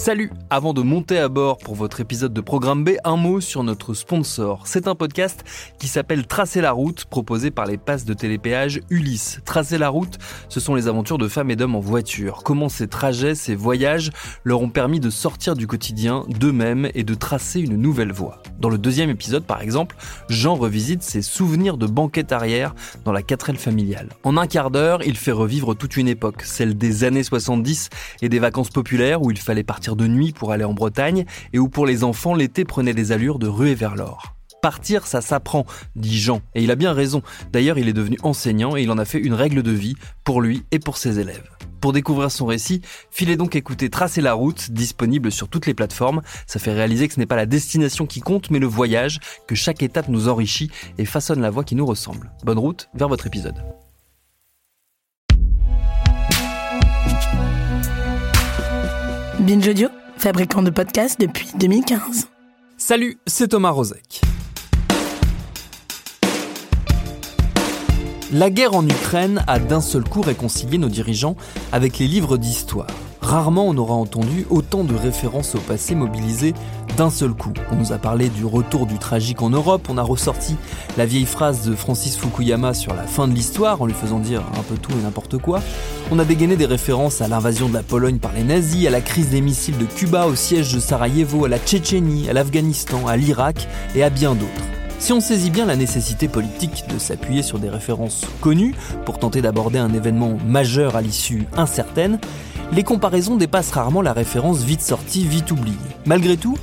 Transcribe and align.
Salut 0.00 0.30
Avant 0.48 0.72
de 0.72 0.80
monter 0.80 1.18
à 1.18 1.28
bord 1.28 1.58
pour 1.58 1.74
votre 1.74 2.00
épisode 2.00 2.32
de 2.32 2.40
Programme 2.40 2.84
B, 2.84 2.92
un 3.04 3.16
mot 3.16 3.42
sur 3.42 3.62
notre 3.62 3.92
sponsor. 3.92 4.62
C'est 4.64 4.88
un 4.88 4.94
podcast 4.94 5.44
qui 5.78 5.88
s'appelle 5.88 6.26
Tracer 6.26 6.62
la 6.62 6.72
route, 6.72 7.04
proposé 7.04 7.50
par 7.50 7.66
les 7.66 7.76
passes 7.76 8.06
de 8.06 8.14
télépéage 8.14 8.80
Ulysse. 8.88 9.40
Tracer 9.44 9.76
la 9.76 9.90
route, 9.90 10.16
ce 10.48 10.58
sont 10.58 10.74
les 10.74 10.88
aventures 10.88 11.18
de 11.18 11.28
femmes 11.28 11.50
et 11.50 11.56
d'hommes 11.56 11.76
en 11.76 11.80
voiture. 11.80 12.44
Comment 12.44 12.70
ces 12.70 12.88
trajets, 12.88 13.34
ces 13.34 13.54
voyages 13.54 14.10
leur 14.42 14.62
ont 14.62 14.70
permis 14.70 15.00
de 15.00 15.10
sortir 15.10 15.54
du 15.54 15.66
quotidien 15.66 16.24
d'eux-mêmes 16.30 16.88
et 16.94 17.04
de 17.04 17.14
tracer 17.14 17.60
une 17.60 17.76
nouvelle 17.76 18.12
voie. 18.12 18.40
Dans 18.60 18.68
le 18.68 18.78
deuxième 18.78 19.08
épisode, 19.08 19.44
par 19.44 19.62
exemple, 19.62 19.96
Jean 20.28 20.54
revisite 20.54 21.02
ses 21.02 21.22
souvenirs 21.22 21.78
de 21.78 21.86
banquette 21.86 22.30
arrière 22.30 22.74
dans 23.04 23.12
la 23.12 23.22
4L 23.22 23.56
familiale. 23.56 24.10
En 24.22 24.36
un 24.36 24.46
quart 24.46 24.70
d'heure, 24.70 25.02
il 25.02 25.16
fait 25.16 25.32
revivre 25.32 25.74
toute 25.74 25.96
une 25.96 26.08
époque, 26.08 26.42
celle 26.42 26.76
des 26.76 27.04
années 27.04 27.22
70 27.22 27.88
et 28.20 28.28
des 28.28 28.38
vacances 28.38 28.70
populaires 28.70 29.22
où 29.22 29.30
il 29.30 29.38
fallait 29.38 29.64
partir 29.64 29.96
de 29.96 30.06
nuit 30.06 30.32
pour 30.32 30.52
aller 30.52 30.64
en 30.64 30.74
Bretagne 30.74 31.24
et 31.52 31.58
où 31.58 31.68
pour 31.68 31.86
les 31.86 32.04
enfants 32.04 32.34
l'été 32.34 32.64
prenait 32.64 32.94
des 32.94 33.12
allures 33.12 33.38
de 33.38 33.48
ruée 33.48 33.74
vers 33.74 33.96
l'or. 33.96 34.39
Partir, 34.62 35.06
ça 35.06 35.20
s'apprend, 35.20 35.64
dit 35.96 36.18
Jean, 36.18 36.42
et 36.54 36.62
il 36.62 36.70
a 36.70 36.76
bien 36.76 36.92
raison. 36.92 37.22
D'ailleurs, 37.52 37.78
il 37.78 37.88
est 37.88 37.94
devenu 37.94 38.18
enseignant 38.22 38.76
et 38.76 38.82
il 38.82 38.90
en 38.90 38.98
a 38.98 39.04
fait 39.04 39.18
une 39.18 39.32
règle 39.32 39.62
de 39.62 39.70
vie 39.70 39.96
pour 40.24 40.42
lui 40.42 40.64
et 40.70 40.78
pour 40.78 40.98
ses 40.98 41.18
élèves. 41.18 41.48
Pour 41.80 41.94
découvrir 41.94 42.30
son 42.30 42.44
récit, 42.44 42.82
filez 43.10 43.36
donc 43.36 43.56
écouter 43.56 43.88
Tracer 43.88 44.20
la 44.20 44.34
route, 44.34 44.70
disponible 44.70 45.32
sur 45.32 45.48
toutes 45.48 45.66
les 45.66 45.72
plateformes. 45.72 46.20
Ça 46.46 46.58
fait 46.58 46.72
réaliser 46.72 47.08
que 47.08 47.14
ce 47.14 47.20
n'est 47.20 47.26
pas 47.26 47.36
la 47.36 47.46
destination 47.46 48.04
qui 48.04 48.20
compte, 48.20 48.50
mais 48.50 48.58
le 48.58 48.66
voyage, 48.66 49.18
que 49.46 49.54
chaque 49.54 49.82
étape 49.82 50.08
nous 50.08 50.28
enrichit 50.28 50.70
et 50.98 51.06
façonne 51.06 51.40
la 51.40 51.50
voie 51.50 51.64
qui 51.64 51.74
nous 51.74 51.86
ressemble. 51.86 52.30
Bonne 52.44 52.58
route 52.58 52.90
vers 52.94 53.08
votre 53.08 53.26
épisode. 53.26 53.56
Binge 59.38 59.68
Audio, 59.68 59.88
fabricant 60.18 60.62
de 60.62 60.68
podcasts 60.68 61.18
depuis 61.18 61.48
2015. 61.58 62.28
Salut, 62.76 63.18
c'est 63.26 63.48
Thomas 63.48 63.70
Rozek. 63.70 64.20
La 68.32 68.48
guerre 68.48 68.74
en 68.74 68.86
Ukraine 68.86 69.42
a 69.48 69.58
d'un 69.58 69.80
seul 69.80 70.04
coup 70.04 70.20
réconcilié 70.20 70.78
nos 70.78 70.88
dirigeants 70.88 71.34
avec 71.72 71.98
les 71.98 72.06
livres 72.06 72.36
d'histoire. 72.36 72.86
Rarement 73.20 73.66
on 73.66 73.76
aura 73.76 73.94
entendu 73.94 74.46
autant 74.50 74.84
de 74.84 74.94
références 74.94 75.56
au 75.56 75.58
passé 75.58 75.96
mobilisées 75.96 76.54
d'un 76.96 77.10
seul 77.10 77.32
coup. 77.32 77.52
On 77.72 77.74
nous 77.74 77.92
a 77.92 77.98
parlé 77.98 78.28
du 78.28 78.44
retour 78.44 78.86
du 78.86 78.98
tragique 78.98 79.42
en 79.42 79.50
Europe, 79.50 79.88
on 79.88 79.98
a 79.98 80.02
ressorti 80.02 80.54
la 80.96 81.06
vieille 81.06 81.26
phrase 81.26 81.66
de 81.66 81.74
Francis 81.74 82.16
Fukuyama 82.16 82.72
sur 82.72 82.94
la 82.94 83.02
fin 83.02 83.26
de 83.26 83.34
l'histoire 83.34 83.82
en 83.82 83.86
lui 83.86 83.94
faisant 83.94 84.20
dire 84.20 84.42
un 84.56 84.62
peu 84.62 84.76
tout 84.76 84.92
et 84.92 85.02
n'importe 85.02 85.38
quoi. 85.38 85.60
On 86.12 86.18
a 86.20 86.24
dégainé 86.24 86.54
des 86.54 86.66
références 86.66 87.20
à 87.20 87.26
l'invasion 87.26 87.68
de 87.68 87.74
la 87.74 87.82
Pologne 87.82 88.18
par 88.18 88.32
les 88.32 88.44
nazis, 88.44 88.86
à 88.86 88.90
la 88.90 89.00
crise 89.00 89.30
des 89.30 89.40
missiles 89.40 89.78
de 89.78 89.86
Cuba, 89.86 90.26
au 90.26 90.36
siège 90.36 90.72
de 90.72 90.78
Sarajevo, 90.78 91.46
à 91.46 91.48
la 91.48 91.58
Tchétchénie, 91.58 92.28
à 92.28 92.32
l'Afghanistan, 92.32 93.08
à 93.08 93.16
l'Irak 93.16 93.66
et 93.96 94.04
à 94.04 94.10
bien 94.10 94.36
d'autres. 94.36 94.79
Si 95.00 95.14
on 95.14 95.20
saisit 95.20 95.50
bien 95.50 95.64
la 95.64 95.76
nécessité 95.76 96.28
politique 96.28 96.84
de 96.92 96.98
s'appuyer 96.98 97.42
sur 97.42 97.58
des 97.58 97.70
références 97.70 98.26
connues 98.42 98.74
pour 99.06 99.18
tenter 99.18 99.40
d'aborder 99.40 99.78
un 99.78 99.94
événement 99.94 100.36
majeur 100.46 100.94
à 100.94 101.00
l'issue 101.00 101.46
incertaine, 101.56 102.20
les 102.70 102.84
comparaisons 102.84 103.36
dépassent 103.36 103.72
rarement 103.72 104.02
la 104.02 104.12
référence 104.12 104.62
vite 104.62 104.82
sortie, 104.82 105.24
vite 105.24 105.50
oubliée. 105.50 105.74
Malgré 106.04 106.36
tout, 106.36 106.58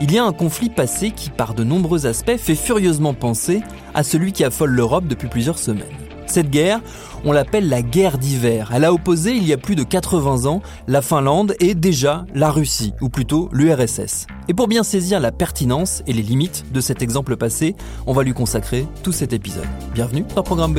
il 0.00 0.12
y 0.12 0.18
a 0.18 0.24
un 0.24 0.32
conflit 0.32 0.70
passé 0.70 1.10
qui, 1.10 1.30
par 1.30 1.52
de 1.52 1.64
nombreux 1.64 2.06
aspects, 2.06 2.38
fait 2.38 2.54
furieusement 2.54 3.12
penser 3.12 3.60
à 3.92 4.04
celui 4.04 4.32
qui 4.32 4.44
affole 4.44 4.70
l'Europe 4.70 5.08
depuis 5.08 5.28
plusieurs 5.28 5.58
semaines. 5.58 5.99
Cette 6.30 6.48
guerre, 6.48 6.80
on 7.24 7.32
l'appelle 7.32 7.68
la 7.68 7.82
guerre 7.82 8.16
d'hiver. 8.16 8.70
Elle 8.72 8.84
a 8.84 8.92
opposé 8.92 9.32
il 9.32 9.44
y 9.44 9.52
a 9.52 9.56
plus 9.56 9.74
de 9.74 9.82
80 9.82 10.48
ans 10.48 10.62
la 10.86 11.02
Finlande 11.02 11.56
et 11.58 11.74
déjà 11.74 12.24
la 12.36 12.52
Russie, 12.52 12.94
ou 13.00 13.08
plutôt 13.08 13.48
l'URSS. 13.52 14.28
Et 14.46 14.54
pour 14.54 14.68
bien 14.68 14.84
saisir 14.84 15.18
la 15.18 15.32
pertinence 15.32 16.04
et 16.06 16.12
les 16.12 16.22
limites 16.22 16.66
de 16.72 16.80
cet 16.80 17.02
exemple 17.02 17.36
passé, 17.36 17.74
on 18.06 18.12
va 18.12 18.22
lui 18.22 18.32
consacrer 18.32 18.86
tout 19.02 19.10
cet 19.10 19.32
épisode. 19.32 19.66
Bienvenue 19.92 20.24
dans 20.36 20.44
Programme 20.44 20.72
B. 20.72 20.78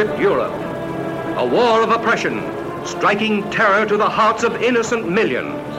gripped 0.00 0.18
Europe. 0.18 0.54
A 1.36 1.46
war 1.46 1.82
of 1.82 1.90
oppression, 1.90 2.40
striking 2.86 3.50
terror 3.50 3.84
to 3.84 3.98
the 3.98 4.08
hearts 4.08 4.42
of 4.42 4.62
innocent 4.62 5.06
millions. 5.06 5.76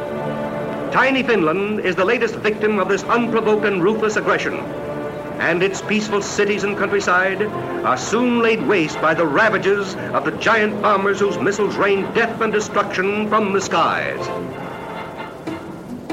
Tiny 0.94 1.24
Finland 1.24 1.80
is 1.80 1.96
the 1.96 2.06
latest 2.06 2.36
victim 2.36 2.78
of 2.78 2.88
this 2.88 3.04
unprovoked 3.06 3.66
and 3.66 3.82
ruthless 3.82 4.18
aggression. 4.18 4.54
And 5.40 5.64
its 5.64 5.82
peaceful 5.82 6.22
cities 6.22 6.64
and 6.64 6.78
countryside 6.78 7.42
are 7.42 7.98
soon 7.98 8.44
laid 8.44 8.62
waste 8.68 9.02
by 9.02 9.16
the 9.16 9.26
ravages 9.26 9.96
of 10.14 10.24
the 10.24 10.38
giant 10.38 10.84
bombers 10.84 11.20
whose 11.20 11.40
missiles 11.40 11.76
rain 11.76 12.03
death 12.14 12.42
and 12.42 12.53
destruction 12.53 13.28
from 13.28 13.53
the 13.53 13.62
skies. 13.62 14.61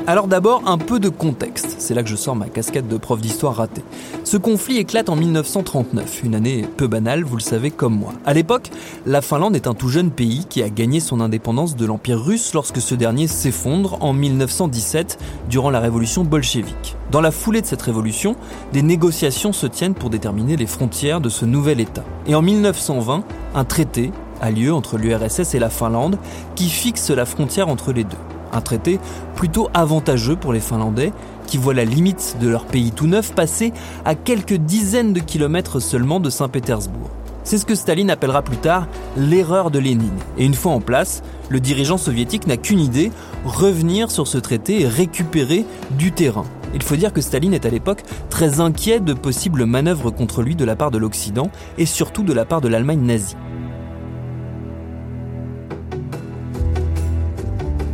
Alors 0.09 0.27
d'abord, 0.27 0.63
un 0.65 0.79
peu 0.79 1.01
de 1.01 1.11
contexte. 1.11 1.75
C'est 1.77 1.93
là 1.93 2.03
que 2.03 2.09
je 2.09 2.17
sors 2.17 2.35
ma 2.35 2.49
casquette 2.49 2.89
de 2.89 2.97
prof 2.97 3.21
d'histoire 3.21 3.57
ratée. 3.57 3.85
Ce 4.25 4.39
conflit 4.39 4.79
éclate 4.79 5.11
en 5.11 5.17
1939, 5.17 6.23
une 6.25 6.35
année 6.35 6.65
peu 6.79 6.87
banale, 6.87 7.25
vous 7.25 7.37
le 7.37 7.43
savez 7.43 7.71
comme 7.71 7.95
moi. 7.95 8.15
À 8.25 8.33
l'époque, 8.33 8.71
la 9.05 9.21
Finlande 9.21 9.55
est 9.55 9.67
un 9.67 9.75
tout 9.75 9.91
jeune 9.91 10.11
pays 10.11 10.47
qui 10.49 10.63
a 10.63 10.71
gagné 10.71 11.01
son 11.01 11.21
indépendance 11.21 11.77
de 11.77 11.85
l'Empire 11.85 12.25
russe 12.25 12.55
lorsque 12.55 12.81
ce 12.81 12.95
dernier 12.95 13.27
s'effondre 13.27 13.99
en 14.01 14.15
1917 14.15 15.19
durant 15.51 15.69
la 15.69 15.79
révolution 15.79 16.25
bolchevique. 16.25 16.97
Dans 17.11 17.21
la 17.21 17.31
foulée 17.31 17.61
de 17.61 17.67
cette 17.67 17.83
révolution, 17.83 18.35
des 18.73 18.81
négociations 18.81 19.53
se 19.53 19.67
tiennent 19.67 19.93
pour 19.93 20.09
déterminer 20.09 20.57
les 20.57 20.67
frontières 20.67 21.21
de 21.21 21.29
ce 21.29 21.45
nouvel 21.45 21.81
État. 21.81 22.05
Et 22.27 22.35
en 22.35 22.41
1920, 22.41 23.25
un 23.55 23.65
traité 23.67 24.11
a 24.41 24.51
lieu 24.51 24.73
entre 24.73 24.97
l'URSS 24.97 25.55
et 25.55 25.59
la 25.59 25.69
Finlande 25.69 26.17
qui 26.55 26.71
fixe 26.71 27.11
la 27.11 27.27
frontière 27.27 27.69
entre 27.69 27.93
les 27.93 28.05
deux. 28.05 28.17
Un 28.53 28.61
traité 28.61 28.99
plutôt 29.35 29.69
avantageux 29.75 30.37
pour 30.37 30.53
les 30.53 30.61
Finlandais, 30.61 31.13
qui 31.47 31.57
voient 31.57 31.75
la 31.75 31.85
limite 31.85 32.37
de 32.41 32.49
leur 32.49 32.65
pays 32.67 32.93
tout 32.93 33.07
neuf 33.07 33.35
passer 33.35 33.73
à 34.05 34.15
quelques 34.15 34.55
dizaines 34.55 35.13
de 35.13 35.21
kilomètres 35.21 35.81
seulement 35.81 36.21
de 36.21 36.31
Saint-Pétersbourg. 36.31 37.11
C'est 37.45 37.57
ce 37.57 37.65
que 37.65 37.75
Staline 37.75 38.11
appellera 38.11 38.43
plus 38.43 38.59
tard 38.59 38.87
l'erreur 39.17 39.71
de 39.71 39.79
Lénine. 39.79 40.19
Et 40.37 40.45
une 40.45 40.53
fois 40.53 40.73
en 40.73 40.81
place, 40.81 41.23
le 41.49 41.61
dirigeant 41.61 41.97
soviétique 41.97 42.47
n'a 42.47 42.59
qu'une 42.59 42.79
idée, 42.79 43.11
revenir 43.47 44.11
sur 44.11 44.27
ce 44.27 44.37
traité 44.37 44.83
et 44.83 44.87
récupérer 44.87 45.65
du 45.93 46.13
terrain. 46.13 46.45
Il 46.75 46.83
faut 46.83 46.97
dire 46.97 47.15
que 47.15 47.23
Staline 47.23 47.55
est 47.55 47.65
à 47.65 47.71
l'époque 47.71 48.03
très 48.29 48.61
inquiet 48.61 49.01
de 49.01 49.15
possibles 49.15 49.65
manœuvres 49.65 50.11
contre 50.11 50.43
lui 50.43 50.57
de 50.57 50.67
la 50.67 50.77
part 50.77 50.91
de 50.91 50.99
l'Occident 50.99 51.51
et 51.79 51.87
surtout 51.87 52.23
de 52.23 52.35
la 52.35 52.45
part 52.45 52.61
de 52.61 52.69
l'Allemagne 52.69 53.01
nazie. 53.01 53.37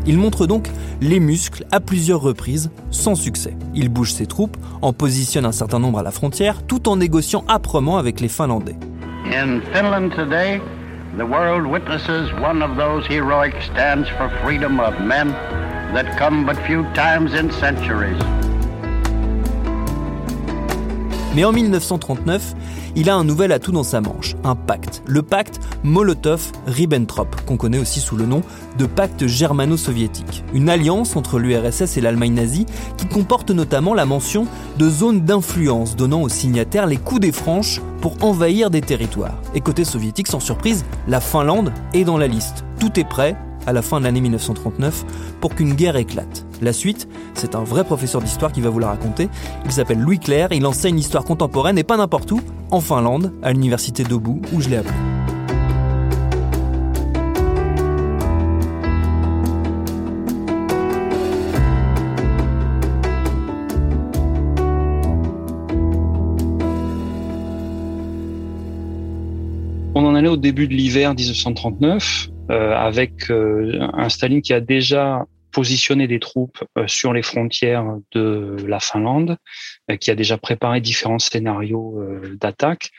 Il 0.06 0.18
montre 0.18 0.46
donc 0.46 0.68
les 1.00 1.18
muscles 1.18 1.64
à 1.70 1.80
plusieurs 1.80 2.20
reprises, 2.20 2.70
sans 2.90 3.14
succès. 3.14 3.56
Il 3.74 3.88
bouge 3.88 4.12
ses 4.12 4.26
troupes, 4.26 4.56
en 4.82 4.92
positionne 4.92 5.46
un 5.46 5.52
certain 5.52 5.78
nombre 5.78 5.98
à 5.98 6.02
la 6.02 6.10
frontière, 6.10 6.62
tout 6.62 6.88
en 6.88 6.96
négociant 6.96 7.44
âprement 7.48 7.96
avec 7.96 8.20
les 8.20 8.28
Finlandais. 8.28 8.76
In 9.26 9.60
Finland 9.72 10.10
today, 10.10 10.60
the 11.16 11.24
world 11.24 11.66
witnesses 11.66 12.30
one 12.42 12.62
of 12.62 12.76
those 12.76 13.06
heroic 13.08 13.54
stands 13.72 14.06
for 14.18 14.28
freedom 14.44 14.78
of 14.78 14.92
men 15.00 15.32
that 15.94 16.18
come 16.18 16.44
but 16.44 16.56
few 16.66 16.84
times 16.94 17.32
in 17.34 17.50
centuries. 17.50 18.18
Mais 21.34 21.44
en 21.44 21.52
1939, 21.52 22.54
il 22.94 23.10
a 23.10 23.16
un 23.16 23.25
nouvel 23.25 23.50
atout 23.50 23.72
dans 23.72 23.82
sa 23.82 24.00
manche, 24.00 24.36
un 24.44 24.54
pacte, 24.54 25.02
le 25.04 25.22
pacte 25.22 25.58
Molotov-Ribbentrop, 25.84 27.44
qu'on 27.44 27.56
connaît 27.56 27.78
aussi 27.78 27.98
sous 27.98 28.16
le 28.16 28.25
nom 28.25 28.42
de 28.78 28.86
pacte 28.86 29.26
germano-soviétique, 29.26 30.44
une 30.54 30.69
alliance 30.69 31.16
entre 31.16 31.40
l'URSS 31.40 31.96
et 31.96 32.00
l'Allemagne 32.00 32.34
nazie 32.34 32.66
qui 32.96 33.06
comporte 33.06 33.50
notamment 33.50 33.94
la 33.94 34.06
mention 34.06 34.46
de 34.78 34.88
zones 34.88 35.22
d'influence 35.22 35.96
donnant 35.96 36.22
aux 36.22 36.28
signataires 36.28 36.86
les 36.86 36.98
coups 36.98 37.20
des 37.20 37.32
franches 37.32 37.80
pour 38.00 38.22
envahir 38.22 38.70
des 38.70 38.80
territoires. 38.80 39.40
Et 39.54 39.60
côté 39.60 39.84
soviétique, 39.84 40.28
sans 40.28 40.40
surprise, 40.40 40.84
la 41.08 41.20
Finlande 41.20 41.72
est 41.94 42.04
dans 42.04 42.19
la 42.19 42.28
liste. 42.28 42.64
Tout 42.78 43.00
est 43.00 43.08
prêt 43.08 43.37
à 43.66 43.72
la 43.72 43.82
fin 43.82 43.99
de 43.99 44.05
l'année 44.05 44.20
1939 44.20 45.05
pour 45.40 45.55
qu'une 45.55 45.75
guerre 45.75 45.96
éclate. 45.96 46.46
La 46.62 46.72
suite, 46.72 47.08
c'est 47.34 47.55
un 47.55 47.64
vrai 47.64 47.84
professeur 47.84 48.22
d'histoire 48.22 48.52
qui 48.52 48.61
va 48.61 48.70
vous 48.70 48.78
la 48.78 48.88
raconter. 48.88 49.28
Il 49.64 49.72
s'appelle 49.72 49.99
Louis 49.99 50.19
Clair, 50.19 50.49
il 50.52 50.66
enseigne 50.66 50.96
l'histoire 50.96 51.25
contemporaine 51.25 51.78
et 51.78 51.84
pas 51.84 51.96
n'importe 51.96 52.32
où, 52.32 52.40
en 52.70 52.81
Finlande, 52.81 53.32
à 53.43 53.52
l'université 53.52 54.05
d'Obu, 54.05 54.40
où 54.52 54.61
je 54.61 54.69
l'ai 54.69 54.76
appelé. 54.76 54.94
On 69.96 70.05
en 70.05 70.16
allait 70.16 70.28
au 70.28 70.37
début 70.37 70.66
de 70.66 70.75
l'hiver 70.75 71.14
1939 71.14 72.28
euh, 72.28 72.33
avec 72.49 73.31
euh, 73.31 73.88
un 73.94 74.08
Staline 74.08 74.43
qui 74.43 74.52
a 74.52 74.61
déjà 74.61 75.25
positionné 75.52 76.08
des 76.08 76.19
troupes 76.19 76.62
euh, 76.76 76.87
sur 76.88 77.12
les 77.12 77.23
frontières 77.23 77.87
de 78.12 78.56
la 78.67 78.81
Finlande, 78.81 79.37
qui 80.00 80.11
a 80.11 80.14
déjà 80.14 80.37
préparé 80.37 80.81
différents 80.81 81.19
scénarios 81.19 82.02
d'attaque 82.41 82.91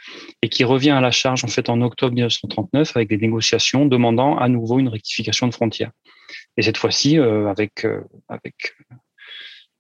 et 0.42 0.50
qui 0.50 0.64
revient 0.64 0.92
à 0.92 1.02
la 1.02 1.12
charge 1.12 1.44
en 1.44 1.48
fait 1.48 1.70
en 1.70 1.82
octobre 1.82 2.14
1939 2.14 2.96
avec 2.96 3.10
des 3.10 3.18
négociations 3.18 3.86
demandant 3.86 4.38
à 4.38 4.48
nouveau 4.48 4.80
une 4.80 4.88
rectification 4.88 5.48
de 5.48 5.54
frontières. 5.54 5.92
Et 6.58 6.62
cette 6.62 6.78
fois-ci 6.78 7.18
avec 7.18 7.88
avec 8.30 8.76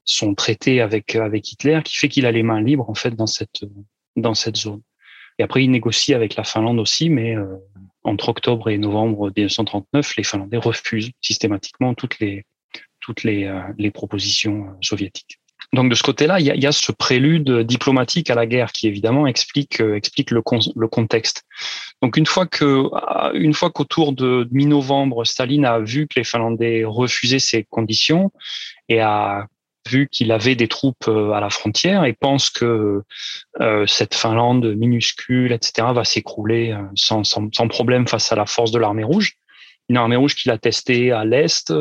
son 0.03 0.33
traité 0.33 0.81
avec 0.81 1.15
avec 1.15 1.51
Hitler 1.51 1.81
qui 1.85 1.95
fait 1.95 2.09
qu'il 2.09 2.25
a 2.25 2.31
les 2.31 2.43
mains 2.43 2.61
libres 2.61 2.89
en 2.89 2.95
fait 2.95 3.11
dans 3.11 3.27
cette 3.27 3.63
dans 4.15 4.33
cette 4.33 4.57
zone. 4.57 4.81
Et 5.37 5.43
après 5.43 5.63
il 5.63 5.69
négocie 5.69 6.15
avec 6.15 6.35
la 6.35 6.43
Finlande 6.43 6.79
aussi, 6.79 7.09
mais 7.09 7.35
entre 8.05 8.29
octobre 8.29 8.69
et 8.69 8.77
novembre 8.77 9.31
1939, 9.35 10.15
les 10.17 10.23
Finlandais 10.23 10.57
refusent 10.57 11.11
systématiquement 11.21 11.93
toutes 11.93 12.19
les 12.19 12.45
toutes 13.01 13.23
les, 13.23 13.45
euh, 13.45 13.61
les 13.77 13.91
propositions 13.91 14.65
euh, 14.65 14.71
soviétiques. 14.81 15.39
Donc 15.73 15.89
de 15.89 15.95
ce 15.95 16.01
côté-là, 16.01 16.39
il 16.39 16.45
y 16.45 16.51
a, 16.51 16.55
y 16.55 16.65
a, 16.65 16.71
ce 16.71 16.91
prélude 16.91 17.61
diplomatique 17.61 18.31
à 18.31 18.35
la 18.35 18.47
guerre 18.47 18.71
qui 18.71 18.87
évidemment 18.87 19.27
explique 19.27 19.79
euh, 19.79 19.95
explique 19.95 20.31
le, 20.31 20.41
le 20.75 20.87
contexte. 20.87 21.43
Donc 22.01 22.17
une 22.17 22.25
fois 22.25 22.47
que 22.47 22.89
une 23.35 23.53
fois 23.53 23.69
qu'autour 23.69 24.13
de 24.13 24.47
mi-novembre, 24.51 25.25
Staline 25.25 25.65
a 25.65 25.79
vu 25.79 26.07
que 26.07 26.19
les 26.19 26.23
Finlandais 26.23 26.83
refusaient 26.83 27.39
ces 27.39 27.63
conditions 27.63 28.31
et 28.89 29.01
a 29.01 29.45
vu 29.89 30.07
qu'il 30.11 30.31
avait 30.31 30.55
des 30.55 30.67
troupes 30.67 31.07
euh, 31.07 31.31
à 31.31 31.39
la 31.39 31.49
frontière 31.49 32.05
et 32.05 32.13
pense 32.13 32.49
que 32.49 33.03
euh, 33.61 33.87
cette 33.87 34.15
Finlande 34.15 34.75
minuscule, 34.75 35.51
etc., 35.51 35.87
va 35.93 36.03
s'écrouler 36.03 36.71
euh, 36.71 36.81
sans, 36.95 37.23
sans, 37.23 37.47
sans, 37.53 37.67
problème 37.67 38.07
face 38.07 38.31
à 38.31 38.35
la 38.35 38.45
force 38.45 38.71
de 38.71 38.79
l'armée 38.79 39.03
rouge. 39.03 39.33
Une 39.87 39.97
armée 39.97 40.15
rouge 40.15 40.33
qu'il 40.33 40.51
a 40.51 40.57
testée 40.57 41.11
à 41.11 41.25
l'est, 41.25 41.71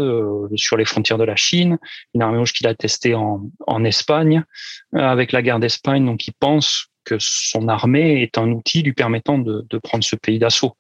sur 0.56 0.76
les 0.76 0.84
frontières 0.84 1.16
de 1.16 1.24
la 1.24 1.36
Chine, 1.36 1.78
une 2.12 2.20
armée 2.20 2.36
rouge 2.36 2.52
qu'il 2.52 2.66
a 2.66 2.74
testée 2.74 3.14
en, 3.14 3.40
en 3.66 3.82
Espagne, 3.82 4.44
avec 4.92 5.32
la 5.32 5.40
guerre 5.40 5.58
d'Espagne. 5.58 6.04
Donc, 6.04 6.26
il 6.26 6.34
pense 6.38 6.88
que 7.06 7.16
son 7.18 7.66
armée 7.66 8.22
est 8.22 8.36
un 8.36 8.50
outil 8.50 8.82
lui 8.82 8.92
permettant 8.92 9.38
de, 9.38 9.66
de 9.70 9.78
prendre 9.78 10.04
ce 10.04 10.16
pays 10.16 10.38
d'assaut. 10.38 10.76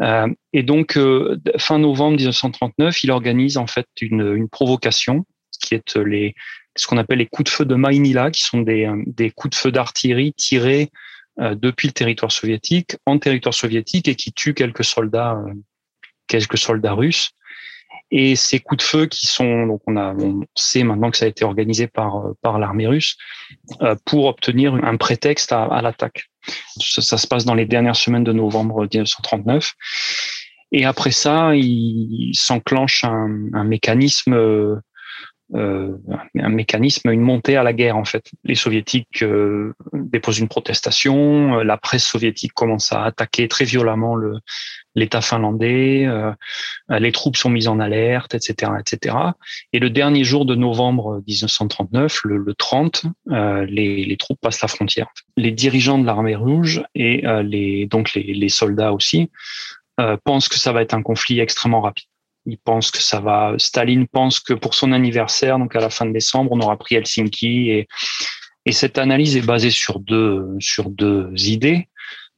Euh, 0.00 0.28
et 0.54 0.62
donc, 0.62 0.98
fin 1.58 1.78
novembre 1.78 2.16
1939, 2.16 3.04
il 3.04 3.10
organise 3.10 3.58
en 3.58 3.66
fait 3.66 3.86
une, 4.00 4.34
une 4.34 4.48
provocation 4.48 5.26
qui 5.60 5.74
est 5.74 5.96
euh, 5.96 6.02
les, 6.02 6.34
ce 6.76 6.86
qu'on 6.86 6.98
appelle 6.98 7.18
les 7.18 7.26
coups 7.26 7.50
de 7.50 7.54
feu 7.54 7.64
de 7.64 7.74
Mainila, 7.74 8.30
qui 8.30 8.42
sont 8.42 8.60
des, 8.60 8.86
euh, 8.86 9.02
des 9.06 9.30
coups 9.30 9.56
de 9.56 9.60
feu 9.60 9.70
d'artillerie 9.70 10.32
tirés 10.32 10.90
euh, 11.40 11.54
depuis 11.54 11.88
le 11.88 11.92
territoire 11.92 12.32
soviétique 12.32 12.96
en 13.06 13.18
territoire 13.18 13.54
soviétique 13.54 14.08
et 14.08 14.16
qui 14.16 14.32
tuent 14.32 14.54
quelques 14.54 14.84
soldats, 14.84 15.38
quelques 16.26 16.58
soldats 16.58 16.94
russes. 16.94 17.30
Et 18.12 18.34
ces 18.34 18.58
coups 18.58 18.78
de 18.78 18.88
feu 18.88 19.06
qui 19.06 19.26
sont, 19.26 19.66
donc 19.66 19.82
on 19.86 19.96
a, 19.96 20.12
on 20.14 20.40
sait 20.56 20.82
maintenant 20.82 21.12
que 21.12 21.16
ça 21.16 21.26
a 21.26 21.28
été 21.28 21.44
organisé 21.44 21.86
par 21.86 22.24
par 22.42 22.58
l'armée 22.58 22.88
russe 22.88 23.16
pour 24.04 24.24
obtenir 24.24 24.74
un 24.74 24.96
prétexte 24.96 25.52
à, 25.52 25.62
à 25.62 25.80
l'attaque. 25.80 26.28
Ça, 26.80 27.02
ça, 27.02 27.18
se 27.18 27.28
passe 27.28 27.44
dans 27.44 27.54
les 27.54 27.66
dernières 27.66 27.94
semaines 27.94 28.24
de 28.24 28.32
novembre 28.32 28.80
1939. 28.80 29.74
Et 30.72 30.84
après 30.84 31.12
ça, 31.12 31.54
il, 31.54 32.32
s'enclenche 32.34 33.04
un, 33.04 33.46
un, 33.52 33.64
mécanisme 33.64 34.34
euh, 35.54 35.96
un 36.38 36.48
mécanisme, 36.48 37.10
une 37.10 37.22
montée 37.22 37.56
à 37.56 37.64
la 37.64 37.72
guerre 37.72 37.96
en 37.96 38.04
fait. 38.04 38.30
Les 38.44 38.54
soviétiques 38.54 39.22
euh, 39.22 39.74
déposent 39.92 40.38
une 40.38 40.48
protestation, 40.48 41.58
euh, 41.58 41.64
la 41.64 41.76
presse 41.76 42.04
soviétique 42.04 42.52
commence 42.52 42.92
à 42.92 43.02
attaquer 43.02 43.48
très 43.48 43.64
violemment 43.64 44.14
le 44.14 44.38
l'État 44.96 45.20
finlandais, 45.20 46.08
les 46.88 47.12
troupes 47.12 47.36
sont 47.36 47.48
mises 47.48 47.68
en 47.68 47.78
alerte, 47.78 48.34
etc., 48.34 48.72
etc. 48.80 49.14
Et 49.72 49.78
le 49.78 49.88
dernier 49.88 50.24
jour 50.24 50.44
de 50.44 50.56
novembre 50.56 51.22
1939, 51.28 52.22
le, 52.24 52.36
le 52.38 52.54
30, 52.54 53.04
les, 53.28 54.04
les, 54.04 54.16
troupes 54.16 54.40
passent 54.40 54.62
la 54.62 54.66
frontière. 54.66 55.06
Les 55.36 55.52
dirigeants 55.52 55.96
de 55.96 56.06
l'armée 56.06 56.34
rouge 56.34 56.82
et 56.96 57.22
les 57.44 57.86
donc 57.86 58.14
les, 58.14 58.34
les 58.34 58.48
soldats 58.48 58.92
aussi 58.92 59.30
pensent 60.24 60.48
que 60.48 60.58
ça 60.58 60.72
va 60.72 60.82
être 60.82 60.94
un 60.94 61.02
conflit 61.02 61.38
extrêmement 61.38 61.82
rapide. 61.82 62.09
Il 62.50 62.58
pense 62.58 62.90
que 62.90 63.00
ça 63.00 63.20
va. 63.20 63.54
Staline 63.58 64.08
pense 64.08 64.40
que 64.40 64.52
pour 64.52 64.74
son 64.74 64.90
anniversaire, 64.92 65.58
donc 65.58 65.76
à 65.76 65.80
la 65.80 65.88
fin 65.88 66.04
de 66.04 66.12
décembre, 66.12 66.50
on 66.52 66.60
aura 66.60 66.76
pris 66.76 66.96
Helsinki 66.96 67.70
et 67.70 67.88
et 68.66 68.72
cette 68.72 68.98
analyse 68.98 69.36
est 69.36 69.46
basée 69.46 69.70
sur 69.70 70.00
deux 70.00 70.46
sur 70.58 70.90
deux 70.90 71.32
idées. 71.36 71.88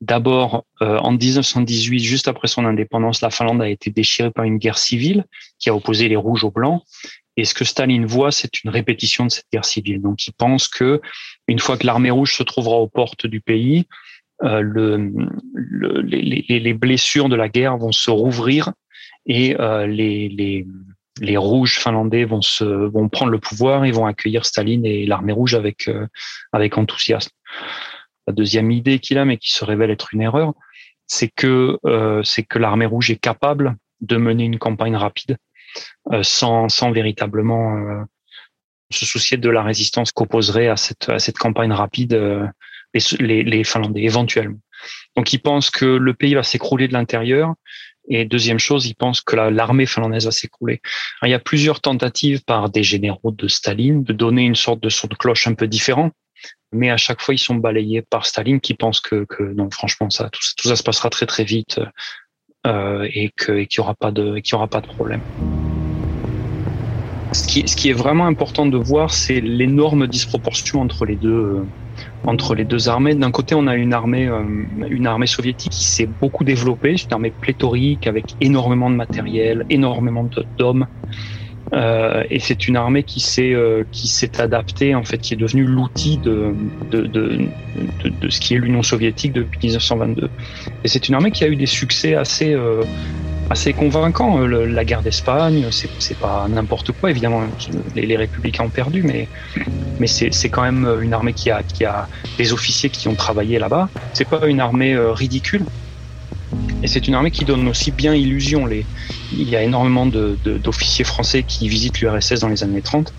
D'abord, 0.02 0.64
euh, 0.82 0.98
en 0.98 1.12
1918, 1.12 2.00
juste 2.00 2.28
après 2.28 2.48
son 2.48 2.64
indépendance, 2.64 3.22
la 3.22 3.30
Finlande 3.30 3.62
a 3.62 3.68
été 3.68 3.90
déchirée 3.90 4.30
par 4.30 4.44
une 4.44 4.58
guerre 4.58 4.78
civile 4.78 5.24
qui 5.58 5.70
a 5.70 5.74
opposé 5.74 6.08
les 6.08 6.16
rouges 6.16 6.44
aux 6.44 6.50
blancs. 6.50 6.82
Et 7.36 7.44
ce 7.44 7.54
que 7.54 7.64
Staline 7.64 8.04
voit, 8.04 8.30
c'est 8.30 8.62
une 8.62 8.70
répétition 8.70 9.24
de 9.24 9.30
cette 9.30 9.46
guerre 9.52 9.64
civile. 9.64 10.02
Donc, 10.02 10.26
il 10.26 10.32
pense 10.32 10.68
que 10.68 11.00
une 11.48 11.60
fois 11.60 11.78
que 11.78 11.86
l'armée 11.86 12.10
rouge 12.10 12.36
se 12.36 12.42
trouvera 12.42 12.76
aux 12.76 12.88
portes 12.88 13.26
du 13.26 13.40
pays, 13.40 13.86
euh, 14.42 14.60
le, 14.60 15.12
le, 15.54 16.00
les, 16.00 16.44
les, 16.48 16.74
blessures 16.74 17.28
de 17.28 17.36
la 17.36 17.48
guerre 17.48 17.76
vont 17.76 17.92
se 17.92 18.10
rouvrir 18.10 18.72
et 19.26 19.58
euh, 19.60 19.86
les, 19.86 20.28
les, 20.28 20.66
les 21.20 21.36
rouges 21.36 21.78
finlandais 21.78 22.24
vont 22.24 22.42
se 22.42 22.64
vont 22.64 23.08
prendre 23.08 23.30
le 23.30 23.38
pouvoir 23.38 23.84
et 23.84 23.90
vont 23.90 24.06
accueillir 24.06 24.44
Staline 24.44 24.86
et 24.86 25.06
l'armée 25.06 25.32
rouge 25.32 25.54
avec 25.54 25.88
euh, 25.88 26.06
avec 26.52 26.78
enthousiasme. 26.78 27.30
La 28.26 28.32
deuxième 28.32 28.70
idée 28.70 28.98
qu'il 28.98 29.18
a, 29.18 29.24
mais 29.24 29.36
qui 29.36 29.52
se 29.52 29.64
révèle 29.64 29.90
être 29.90 30.14
une 30.14 30.22
erreur, 30.22 30.54
c'est 31.06 31.28
que 31.28 31.78
euh, 31.84 32.22
c'est 32.22 32.42
que 32.44 32.58
l'armée 32.58 32.86
rouge 32.86 33.10
est 33.10 33.20
capable 33.20 33.76
de 34.00 34.16
mener 34.16 34.44
une 34.44 34.58
campagne 34.58 34.96
rapide 34.96 35.36
euh, 36.12 36.22
sans 36.22 36.68
sans 36.68 36.90
véritablement 36.90 37.76
euh, 37.76 38.02
se 38.90 39.06
soucier 39.06 39.36
de 39.36 39.48
la 39.50 39.62
résistance 39.62 40.12
qu'opposerait 40.12 40.68
à 40.68 40.76
cette 40.76 41.08
à 41.08 41.18
cette 41.18 41.38
campagne 41.38 41.72
rapide 41.72 42.12
les, 42.94 43.00
les, 43.20 43.42
les 43.42 43.64
Finlandais 43.64 44.02
éventuellement. 44.02 44.58
Donc 45.16 45.32
il 45.32 45.38
pense 45.38 45.70
que 45.70 45.84
le 45.84 46.14
pays 46.14 46.34
va 46.34 46.42
s'écrouler 46.42 46.88
de 46.88 46.92
l'intérieur 46.92 47.54
et 48.08 48.24
deuxième 48.24 48.58
chose, 48.58 48.86
ils 48.86 48.94
pensent 48.94 49.20
que 49.20 49.36
l'armée 49.36 49.86
finlandaise 49.86 50.24
va 50.24 50.32
s'écrouler. 50.32 50.80
Il 51.22 51.30
y 51.30 51.34
a 51.34 51.38
plusieurs 51.38 51.80
tentatives 51.80 52.42
par 52.44 52.68
des 52.68 52.82
généraux 52.82 53.30
de 53.30 53.48
Staline 53.48 54.02
de 54.02 54.12
donner 54.12 54.42
une 54.42 54.56
sorte 54.56 54.82
de 54.82 54.88
son 54.88 55.06
de 55.06 55.14
cloche 55.14 55.46
un 55.46 55.54
peu 55.54 55.68
différent, 55.68 56.10
mais 56.72 56.90
à 56.90 56.96
chaque 56.96 57.20
fois 57.20 57.34
ils 57.34 57.38
sont 57.38 57.54
balayés 57.54 58.02
par 58.02 58.26
Staline 58.26 58.60
qui 58.60 58.74
pense 58.74 59.00
que, 59.00 59.24
que 59.24 59.42
non, 59.42 59.70
franchement 59.70 60.10
ça 60.10 60.28
tout, 60.30 60.40
ça 60.68 60.76
se 60.76 60.82
passera 60.82 61.10
très 61.10 61.26
très 61.26 61.44
vite 61.44 61.80
euh, 62.66 63.08
et 63.12 63.30
qu'il 63.38 63.54
n'y 63.54 63.78
aura 63.78 63.94
pas 63.94 64.10
de 64.10 64.38
qu'il 64.40 64.52
y 64.52 64.54
aura 64.56 64.68
pas 64.68 64.80
de 64.80 64.86
problème. 64.86 65.20
Ce 67.32 67.46
qui, 67.46 67.66
ce 67.66 67.76
qui 67.76 67.88
est 67.88 67.94
vraiment 67.94 68.26
important 68.26 68.66
de 68.66 68.76
voir, 68.76 69.10
c'est 69.10 69.40
l'énorme 69.40 70.06
disproportion 70.06 70.82
entre 70.82 71.06
les 71.06 71.16
deux 71.16 71.64
entre 72.24 72.54
les 72.54 72.64
deux 72.64 72.88
armées. 72.88 73.14
D'un 73.14 73.30
côté, 73.30 73.54
on 73.54 73.66
a 73.66 73.74
une 73.74 73.92
armée, 73.92 74.28
euh, 74.28 74.42
une 74.88 75.06
armée 75.06 75.26
soviétique 75.26 75.72
qui 75.72 75.84
s'est 75.84 76.08
beaucoup 76.20 76.44
développée, 76.44 76.90
une 76.92 77.12
armée 77.12 77.30
pléthorique 77.30 78.06
avec 78.06 78.36
énormément 78.40 78.90
de 78.90 78.96
matériel, 78.96 79.66
énormément 79.70 80.28
d'hommes. 80.58 80.86
Euh, 81.74 82.24
et 82.28 82.38
c'est 82.38 82.68
une 82.68 82.76
armée 82.76 83.02
qui 83.02 83.20
s'est 83.20 83.54
euh, 83.54 83.84
qui 83.92 84.06
s'est 84.06 84.40
adaptée 84.40 84.94
en 84.94 85.04
fait, 85.04 85.18
qui 85.18 85.32
est 85.32 85.38
devenue 85.38 85.64
l'outil 85.64 86.18
de 86.18 86.54
de, 86.90 87.02
de, 87.02 87.38
de 88.04 88.08
de, 88.10 88.28
ce 88.28 88.40
qui 88.40 88.54
est 88.54 88.58
l'Union 88.58 88.82
soviétique 88.82 89.32
depuis 89.32 89.58
1922. 89.62 90.28
Et 90.84 90.88
c'est 90.88 91.08
une 91.08 91.14
armée 91.14 91.30
qui 91.30 91.44
a 91.44 91.48
eu 91.48 91.56
des 91.56 91.66
succès 91.66 92.14
assez 92.14 92.52
euh, 92.52 92.82
assez 93.50 93.72
convaincant. 93.72 94.38
la 94.38 94.84
guerre 94.84 95.02
d'Espagne, 95.02 95.66
c'est 95.70 96.18
pas 96.18 96.46
n'importe 96.48 96.92
quoi, 96.92 97.10
évidemment. 97.10 97.42
Les, 97.94 98.16
républicains 98.16 98.64
ont 98.64 98.70
perdu, 98.70 99.02
mais, 99.02 99.28
mais 99.98 100.06
c'est 100.06 100.48
quand 100.48 100.62
même 100.62 100.88
une 101.02 101.14
armée 101.14 101.32
qui 101.32 101.50
a, 101.50 101.62
qui 101.62 101.84
a 101.84 102.08
des 102.38 102.52
officiers 102.52 102.90
qui 102.90 103.08
ont 103.08 103.14
travaillé 103.14 103.58
là-bas. 103.58 103.88
C'est 104.12 104.28
pas 104.28 104.46
une 104.46 104.60
armée 104.60 104.96
ridicule. 104.96 105.64
Et 106.82 106.88
c'est 106.88 107.06
une 107.06 107.14
armée 107.14 107.30
qui 107.30 107.44
donne 107.44 107.68
aussi 107.68 107.90
bien 107.90 108.14
illusion. 108.14 108.66
Les, 108.66 108.84
il 109.32 109.48
y 109.48 109.56
a 109.56 109.62
énormément 109.62 110.06
d'officiers 110.06 111.04
français 111.04 111.42
qui 111.42 111.68
visitent 111.68 112.00
l'URSS 112.00 112.40
dans 112.40 112.48
les 112.48 112.62
années 112.64 112.82
30 112.82 113.12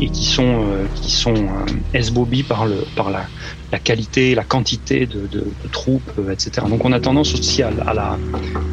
et 0.00 0.08
qui 0.08 0.24
sont, 0.24 0.64
euh, 0.64 0.86
qui 0.96 1.10
sont 1.10 1.34
euh, 1.34 1.66
esbobis 1.94 2.42
par, 2.42 2.66
le, 2.66 2.84
par 2.96 3.10
la, 3.10 3.26
la 3.72 3.78
qualité, 3.78 4.34
la 4.34 4.44
quantité 4.44 5.06
de, 5.06 5.44
troupes, 5.70 6.10
euh, 6.18 6.32
etc. 6.32 6.66
Donc 6.68 6.84
on 6.84 6.92
a 6.92 7.00
tendance 7.00 7.34
aussi 7.34 7.62
à 7.62 7.70
la, 7.70 8.18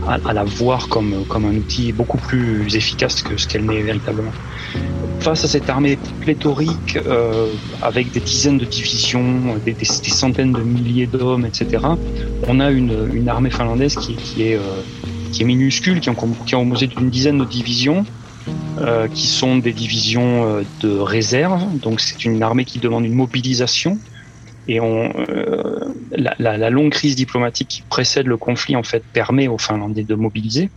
à, 0.07 0.33
la 0.33 0.43
voir 0.43 0.87
comme, 0.87 1.25
comme 1.27 1.45
un 1.45 1.55
outil 1.55 1.91
beaucoup 1.91 2.17
plus 2.17 2.75
efficace 2.75 3.21
que 3.21 3.37
ce 3.37 3.47
qu'elle 3.47 3.65
n'est 3.65 3.81
véritablement. 3.81 4.31
Face 5.19 5.43
à 5.43 5.47
cette 5.47 5.69
armée 5.69 5.97
pléthorique, 6.21 6.97
euh, 7.05 7.47
avec 7.81 8.11
des 8.11 8.19
dizaines 8.19 8.57
de 8.57 8.65
divisions, 8.65 9.57
des, 9.65 9.75
centaines 9.83 10.53
de 10.53 10.61
milliers 10.61 11.07
d'hommes, 11.07 11.45
etc., 11.45 11.83
on 12.47 12.59
a 12.59 12.71
une, 12.71 13.09
une 13.13 13.27
armée 13.27 13.49
finlandaise 13.49 13.95
qui, 13.95 14.43
est, 14.43 14.55
euh, 14.55 14.81
qui 15.31 15.41
est 15.41 15.45
minuscule, 15.45 15.99
qui, 15.99 16.09
qui 16.45 16.55
est 16.55 16.57
composée 16.57 16.87
d'une 16.87 17.09
dizaine 17.09 17.39
de 17.39 17.45
divisions, 17.45 18.05
euh, 18.79 19.07
qui 19.07 19.27
sont 19.27 19.57
des 19.57 19.73
divisions 19.73 20.63
de 20.81 20.99
réserve. 20.99 21.63
Donc 21.79 21.99
c'est 21.99 22.23
une 22.23 22.41
armée 22.43 22.65
qui 22.65 22.79
demande 22.79 23.05
une 23.05 23.15
mobilisation. 23.15 23.97
Et 24.67 24.79
on, 24.79 25.11
euh, 25.29 25.93
la, 26.11 26.35
la, 26.39 26.57
la, 26.57 26.69
longue 26.69 26.91
crise 26.91 27.15
diplomatique 27.15 27.67
qui 27.69 27.81
précède 27.83 28.27
le 28.27 28.37
conflit 28.37 28.75
en 28.75 28.83
fait 28.83 29.03
permet 29.13 29.47
aux 29.47 29.57
Finlandais 29.57 30.03
de 30.03 30.15
mobiliser, 30.15 30.69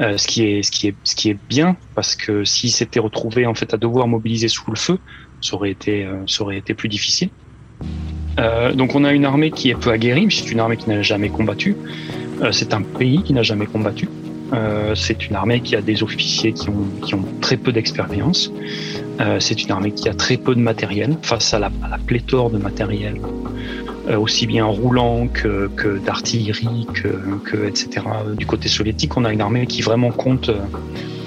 euh, 0.00 0.18
ce 0.18 0.26
qui 0.26 0.44
est 0.44 0.62
ce 0.62 0.70
qui 0.70 0.88
est 0.88 0.94
ce 1.02 1.16
qui 1.16 1.30
est 1.30 1.38
bien 1.48 1.76
parce 1.94 2.14
que 2.14 2.44
s'ils 2.44 2.72
s'étaient 2.72 3.00
retrouvés 3.00 3.46
en 3.46 3.54
fait 3.54 3.72
à 3.72 3.78
devoir 3.78 4.06
mobiliser 4.06 4.48
sous 4.48 4.70
le 4.70 4.76
feu, 4.76 4.98
ça 5.40 5.56
aurait 5.56 5.70
été 5.70 6.04
euh, 6.04 6.24
ça 6.26 6.42
aurait 6.42 6.58
été 6.58 6.74
plus 6.74 6.88
difficile. 6.88 7.30
donc 8.74 8.94
on 8.94 9.04
a 9.04 9.12
une 9.12 9.24
armée 9.24 9.50
qui 9.50 9.70
est 9.70 9.74
peu 9.74 9.90
aguerrie, 9.90 10.28
c'est 10.30 10.50
une 10.50 10.60
armée 10.60 10.76
qui 10.76 10.90
n'a 10.90 11.00
jamais 11.00 11.30
combattu. 11.30 11.74
c'est 12.52 12.74
un 12.74 12.82
pays 12.82 13.22
qui 13.22 13.32
n'a 13.32 13.42
jamais 13.42 13.66
combattu. 13.66 14.08
Euh, 14.52 14.94
c'est 14.94 15.26
une 15.26 15.34
armée 15.34 15.60
qui 15.60 15.74
a 15.76 15.80
des 15.80 16.02
officiers 16.02 16.52
qui 16.52 16.68
ont, 16.68 17.24
très 17.40 17.56
peu 17.56 17.72
d'expérience. 17.72 18.52
Euh, 19.20 19.40
c'est 19.40 19.62
une 19.62 19.70
armée 19.70 19.92
qui 19.92 20.08
a 20.08 20.14
très 20.14 20.36
peu 20.36 20.54
de 20.54 20.60
matériel 20.60 21.16
face 21.22 21.54
à 21.54 21.58
la, 21.58 21.70
pléthore 22.06 22.50
de 22.50 22.58
matériel, 22.58 23.20
euh, 24.08 24.18
aussi 24.18 24.46
bien 24.46 24.64
roulant 24.64 25.26
que, 25.26 25.98
d'artillerie, 26.04 26.86
que, 26.94 27.66
etc. 27.66 28.06
Du 28.36 28.46
côté 28.46 28.68
soviétique, 28.68 29.16
on 29.16 29.24
a 29.24 29.32
une 29.32 29.40
armée 29.40 29.66
qui 29.66 29.82
vraiment 29.82 30.10
compte, 30.10 30.50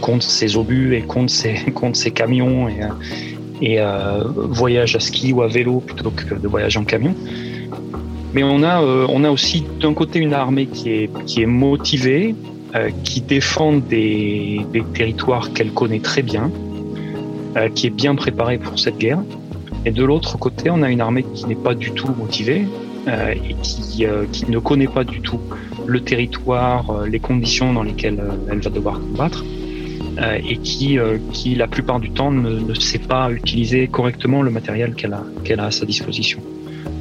compte 0.02 0.24
ses 0.24 0.56
obus 0.56 0.96
et 0.96 1.02
compte 1.02 1.30
ses, 1.30 1.56
camions 2.14 2.68
et, 3.62 3.80
voyage 4.36 4.96
à 4.96 5.00
ski 5.00 5.34
ou 5.34 5.42
à 5.42 5.48
vélo 5.48 5.82
plutôt 5.82 6.12
que 6.12 6.36
de 6.36 6.48
voyage 6.48 6.78
en 6.78 6.86
camion. 6.86 7.14
Mais 8.34 8.44
on 8.44 8.64
a, 8.64 9.30
aussi 9.32 9.66
d'un 9.82 9.94
côté 9.94 10.20
une 10.20 10.34
armée 10.34 10.68
qui 10.68 10.92
est 10.92 11.46
motivée, 11.46 12.36
euh, 12.76 12.92
qui 13.04 13.22
défend 13.22 13.74
des, 13.74 14.64
territoires 14.94 15.54
qu'elle 15.54 15.72
connaît 15.72 16.02
très 16.02 16.22
bien, 16.22 16.52
euh, 17.58 17.68
qui 17.70 17.88
est 17.88 17.90
bien 17.90 18.14
préparée 18.14 18.60
pour 18.60 18.78
cette 18.78 19.00
guerre. 19.00 19.24
Et 19.86 19.92
de 19.92 20.04
l'autre 20.04 20.38
côté, 20.38 20.70
on 20.70 20.84
a 20.84 20.90
une 20.92 21.02
armée 21.02 21.26
qui 21.34 21.48
n'est 21.48 21.56
pas 21.56 21.74
du 21.74 21.92
tout 21.92 22.14
motivée 22.14 22.68
euh, 23.08 23.34
et 23.34 23.56
qui, 23.64 24.06
ne 24.50 24.60
connaît 24.60 24.88
pas 24.88 25.04
du 25.04 25.20
tout 25.22 25.40
le 25.88 26.02
territoire, 26.02 27.06
les 27.08 27.20
conditions 27.20 27.74
dans 27.74 27.82
lesquelles 27.82 28.22
elle 28.52 28.60
va 28.60 28.70
devoir 28.70 29.00
combattre 29.00 29.44
et 30.44 30.58
qui, 30.58 31.00
qui, 31.32 31.56
la 31.56 31.68
plupart 31.68 32.00
du 32.00 32.12
temps, 32.12 32.30
ne, 32.30 32.74
sait 32.76 33.00
pas 33.00 33.32
utiliser 33.32 33.88
correctement 33.88 34.42
le 34.42 34.52
matériel 34.52 34.94
qu'elle 34.94 35.60
a 35.60 35.66
à 35.66 35.72
sa 35.72 35.86
disposition 35.86 36.40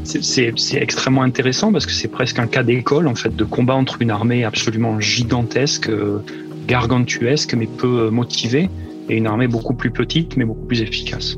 c'est 0.05 0.53
extrêmement 0.75 1.23
intéressant 1.23 1.73
parce 1.73 1.87
que 1.87 1.93
c'est 1.93 2.09
presque 2.09 2.39
un 2.39 2.47
cas 2.47 2.63
d'école 2.63 3.07
en 3.09 3.15
fait 3.15 3.35
de 3.35 3.45
combat 3.45 3.75
entre 3.75 4.01
une 4.01 4.11
armée 4.11 4.45
absolument 4.45 5.01
gigantesque, 5.01 5.89
euh, 5.89 6.25
gargantuesque 6.67 7.55
mais 7.55 7.67
peu 7.67 8.11
motivée 8.11 8.69
et 9.09 9.17
une 9.17 9.27
armée 9.27 9.49
beaucoup 9.49 9.75
plus 9.75 9.91
petite 9.91 10.37
mais 10.37 10.45
beaucoup 10.45 10.67
plus 10.67 10.83
efficace. 10.83 11.37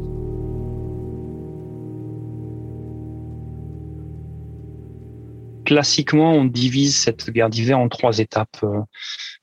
Classiquement, 5.64 6.32
on 6.32 6.44
divise 6.46 6.96
cette 6.96 7.30
guerre 7.30 7.48
d'hiver 7.48 7.78
en 7.78 7.88
trois 7.88 8.18
étapes. 8.18 8.64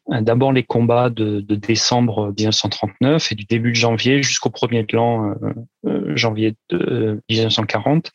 Euh, 0.09 0.15
euh, 0.15 0.21
d'abord 0.21 0.51
les 0.51 0.63
combats 0.63 1.09
de, 1.09 1.41
de, 1.41 1.55
décembre 1.55 2.33
1939 2.37 3.31
et 3.31 3.35
du 3.35 3.45
début 3.45 3.71
de 3.71 3.75
janvier 3.75 4.23
jusqu'au 4.23 4.49
premier 4.49 4.83
de 4.83 4.95
l'an 4.95 5.31
euh, 5.43 5.53
euh 5.85 6.15
janvier 6.15 6.55
de 6.69 7.21
1940, 7.29 8.11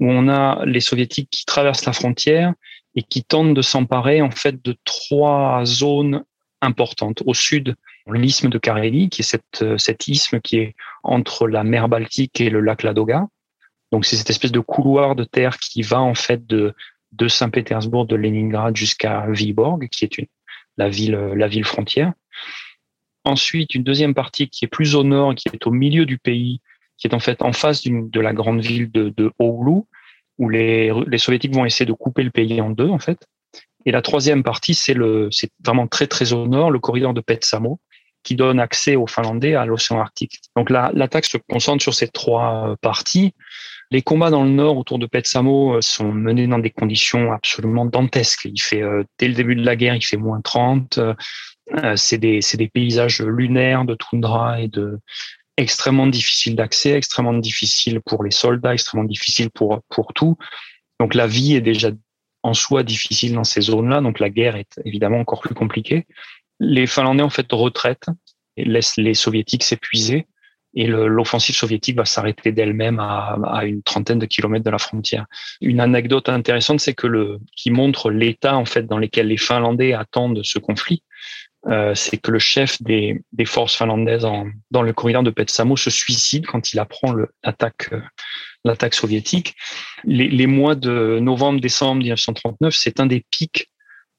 où 0.00 0.10
on 0.10 0.28
a 0.28 0.64
les 0.64 0.80
soviétiques 0.80 1.28
qui 1.30 1.44
traversent 1.44 1.84
la 1.84 1.92
frontière 1.92 2.52
et 2.94 3.02
qui 3.02 3.24
tentent 3.24 3.54
de 3.54 3.62
s'emparer 3.62 4.22
en 4.22 4.30
fait 4.30 4.62
de 4.64 4.76
trois 4.84 5.64
zones 5.64 6.24
importantes. 6.60 7.22
Au 7.26 7.34
sud, 7.34 7.74
l'isthme 8.06 8.48
de 8.50 8.58
Carélie, 8.58 9.08
qui 9.08 9.22
est 9.22 9.24
cette, 9.24 9.64
cet 9.78 10.08
isthme 10.08 10.40
qui 10.40 10.58
est 10.58 10.74
entre 11.02 11.48
la 11.48 11.64
mer 11.64 11.88
Baltique 11.88 12.40
et 12.40 12.50
le 12.50 12.60
lac 12.60 12.82
Ladoga. 12.82 13.26
Donc 13.90 14.06
c'est 14.06 14.16
cette 14.16 14.30
espèce 14.30 14.52
de 14.52 14.60
couloir 14.60 15.16
de 15.16 15.24
terre 15.24 15.58
qui 15.58 15.82
va 15.82 16.00
en 16.00 16.14
fait 16.14 16.46
de, 16.46 16.74
de 17.12 17.28
Saint-Pétersbourg, 17.28 18.06
de 18.06 18.16
Leningrad 18.16 18.76
jusqu'à 18.76 19.26
Viborg, 19.28 19.88
qui 19.88 20.04
est 20.04 20.18
une 20.18 20.26
la 20.76 20.88
ville, 20.88 21.16
la 21.36 21.48
ville 21.48 21.64
frontière. 21.64 22.12
Ensuite, 23.24 23.74
une 23.74 23.84
deuxième 23.84 24.14
partie 24.14 24.48
qui 24.48 24.64
est 24.64 24.68
plus 24.68 24.94
au 24.94 25.02
nord, 25.02 25.34
qui 25.34 25.48
est 25.48 25.66
au 25.66 25.70
milieu 25.70 26.04
du 26.04 26.18
pays, 26.18 26.60
qui 26.98 27.06
est 27.06 27.14
en 27.14 27.20
fait 27.20 27.42
en 27.42 27.52
face 27.52 27.82
de 27.84 28.20
la 28.20 28.32
grande 28.32 28.60
ville 28.60 28.90
de, 28.90 29.12
de 29.16 29.32
Oulu, 29.38 29.82
où 30.38 30.48
les, 30.48 30.92
les 31.06 31.18
soviétiques 31.18 31.54
vont 31.54 31.64
essayer 31.64 31.86
de 31.86 31.92
couper 31.92 32.22
le 32.22 32.30
pays 32.30 32.60
en 32.60 32.70
deux, 32.70 32.88
en 32.88 32.98
fait. 32.98 33.26
Et 33.86 33.92
la 33.92 34.02
troisième 34.02 34.42
partie, 34.42 34.74
c'est 34.74 34.94
le, 34.94 35.28
c'est 35.30 35.50
vraiment 35.64 35.86
très 35.86 36.06
très 36.06 36.32
au 36.32 36.46
nord, 36.46 36.70
le 36.70 36.78
corridor 36.78 37.14
de 37.14 37.20
Petsamo, 37.20 37.80
qui 38.22 38.34
donne 38.34 38.58
accès 38.58 38.96
aux 38.96 39.06
Finlandais 39.06 39.54
à 39.54 39.66
l'océan 39.66 40.00
Arctique. 40.00 40.40
Donc 40.56 40.70
l'attaque 40.70 41.26
se 41.26 41.36
concentre 41.36 41.82
sur 41.82 41.94
ces 41.94 42.08
trois 42.08 42.76
parties. 42.80 43.34
Les 43.94 44.02
combats 44.02 44.30
dans 44.30 44.42
le 44.42 44.50
nord 44.50 44.76
autour 44.76 44.98
de 44.98 45.06
Petsamo 45.06 45.76
euh, 45.76 45.80
sont 45.80 46.10
menés 46.10 46.48
dans 46.48 46.58
des 46.58 46.70
conditions 46.70 47.32
absolument 47.32 47.86
dantesques. 47.86 48.44
Il 48.44 48.60
fait 48.60 48.82
euh, 48.82 49.04
dès 49.20 49.28
le 49.28 49.34
début 49.34 49.54
de 49.54 49.64
la 49.64 49.76
guerre, 49.76 49.94
il 49.94 50.04
fait 50.04 50.16
moins 50.16 50.40
30. 50.40 50.98
Euh, 50.98 51.14
c'est 51.94 52.18
des 52.18 52.40
des 52.54 52.68
paysages 52.68 53.20
lunaires 53.20 53.84
de 53.84 53.94
toundra 53.94 54.60
et 54.60 54.66
de 54.66 54.98
extrêmement 55.56 56.08
difficiles 56.08 56.56
d'accès, 56.56 56.90
extrêmement 56.90 57.34
difficiles 57.34 58.00
pour 58.04 58.24
les 58.24 58.32
soldats, 58.32 58.72
extrêmement 58.72 59.06
difficiles 59.06 59.50
pour 59.50 59.80
pour 59.88 60.12
tout. 60.12 60.36
Donc 60.98 61.14
la 61.14 61.28
vie 61.28 61.54
est 61.54 61.60
déjà 61.60 61.92
en 62.42 62.52
soi 62.52 62.82
difficile 62.82 63.34
dans 63.34 63.44
ces 63.44 63.60
zones-là, 63.60 64.00
donc 64.00 64.18
la 64.18 64.28
guerre 64.28 64.56
est 64.56 64.76
évidemment 64.84 65.20
encore 65.20 65.40
plus 65.40 65.54
compliquée. 65.54 66.08
Les 66.58 66.88
Finlandais 66.88 67.22
en 67.22 67.30
fait 67.30 67.46
retraitent 67.52 68.10
et 68.56 68.64
laissent 68.64 68.96
les 68.96 69.14
Soviétiques 69.14 69.62
s'épuiser 69.62 70.26
et 70.74 70.86
l'offensive 70.86 71.54
soviétique 71.54 71.96
va 71.96 72.04
s'arrêter 72.04 72.52
d'elle-même 72.52 72.98
à, 72.98 73.38
à, 73.46 73.64
une 73.64 73.82
trentaine 73.82 74.18
de 74.18 74.26
kilomètres 74.26 74.64
de 74.64 74.70
la 74.70 74.78
frontière. 74.78 75.26
Une 75.60 75.80
anecdote 75.80 76.28
intéressante, 76.28 76.80
c'est 76.80 76.94
que 76.94 77.06
le 77.06 77.38
qui 77.56 77.70
montre 77.70 78.10
l'état 78.10 78.56
en 78.56 78.64
fait 78.64 78.84
dans 78.86 78.98
lequel 78.98 79.28
les 79.28 79.36
Finlandais 79.36 79.92
attendent 79.92 80.40
ce 80.42 80.58
conflit, 80.58 81.02
euh, 81.66 81.94
c'est 81.94 82.18
que 82.18 82.30
le 82.30 82.38
chef 82.38 82.82
des, 82.82 83.22
des 83.32 83.46
forces 83.46 83.74
finlandaises 83.74 84.24
en, 84.24 84.46
dans 84.70 84.82
le 84.82 84.92
corridor 84.92 85.22
de 85.22 85.30
Petsamo 85.30 85.76
se 85.76 85.90
suicide 85.90 86.46
quand 86.46 86.72
il 86.72 86.78
apprend 86.78 87.14
l'attaque 87.42 87.90
l'attaque 88.66 88.94
soviétique. 88.94 89.54
Les, 90.04 90.28
les 90.28 90.46
mois 90.46 90.74
de 90.74 91.18
novembre-décembre 91.20 91.96
1939, 91.96 92.74
c'est 92.74 92.98
un 92.98 93.06
des 93.06 93.24
pics 93.30 93.70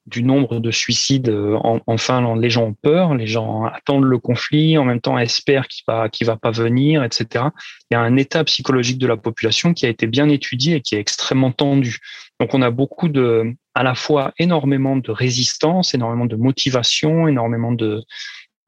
du 0.06 0.22
nombre 0.22 0.60
de 0.60 0.70
suicides 0.70 1.28
euh, 1.28 1.56
en. 1.62 2.34
Les 2.36 2.50
gens 2.50 2.64
ont 2.64 2.74
peur, 2.74 3.14
les 3.14 3.26
gens 3.26 3.64
attendent 3.64 4.04
le 4.04 4.18
conflit, 4.18 4.78
en 4.78 4.84
même 4.84 5.00
temps 5.00 5.18
espèrent 5.18 5.66
qu'il 5.68 5.82
va, 5.88 6.08
qu'il 6.08 6.26
va 6.26 6.36
pas 6.36 6.50
venir, 6.50 7.02
etc. 7.02 7.46
Il 7.90 7.94
y 7.94 7.96
a 7.96 8.00
un 8.00 8.16
état 8.16 8.44
psychologique 8.44 8.98
de 8.98 9.06
la 9.06 9.16
population 9.16 9.74
qui 9.74 9.86
a 9.86 9.88
été 9.88 10.06
bien 10.06 10.28
étudié 10.28 10.76
et 10.76 10.80
qui 10.80 10.94
est 10.94 11.00
extrêmement 11.00 11.52
tendu. 11.52 11.98
Donc 12.40 12.54
on 12.54 12.62
a 12.62 12.70
beaucoup 12.70 13.08
de, 13.08 13.54
à 13.74 13.82
la 13.82 13.94
fois 13.94 14.32
énormément 14.38 14.96
de 14.96 15.10
résistance, 15.10 15.94
énormément 15.94 16.26
de 16.26 16.36
motivation, 16.36 17.28
énormément 17.28 17.72
de, 17.72 18.04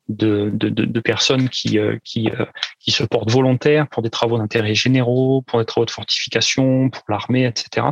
de, 0.08 0.50
de, 0.54 0.68
de, 0.68 1.00
personnes 1.00 1.48
qui, 1.48 1.78
euh, 1.78 1.98
qui, 2.02 2.30
euh, 2.30 2.46
qui 2.80 2.90
se 2.90 3.04
portent 3.04 3.30
volontaires 3.30 3.86
pour 3.88 4.02
des 4.02 4.08
travaux 4.08 4.38
d'intérêt 4.38 4.74
généraux, 4.74 5.42
pour 5.42 5.58
des 5.58 5.66
travaux 5.66 5.84
de 5.84 5.90
fortification, 5.90 6.88
pour 6.88 7.02
l'armée, 7.08 7.44
etc. 7.44 7.88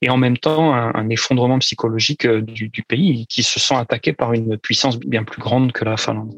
Et 0.00 0.08
en 0.08 0.16
même 0.16 0.38
temps, 0.38 0.74
un, 0.74 1.08
effondrement 1.10 1.58
psychologique 1.58 2.24
euh, 2.24 2.40
du, 2.40 2.68
du, 2.68 2.82
pays 2.82 3.26
qui 3.26 3.42
se 3.42 3.60
sent 3.60 3.74
attaqué 3.74 4.12
par 4.12 4.32
une 4.32 4.56
puissance 4.56 4.98
bien 4.98 5.24
plus 5.24 5.40
grande 5.40 5.72
que 5.72 5.84
la 5.84 5.96
Finlande. 5.96 6.32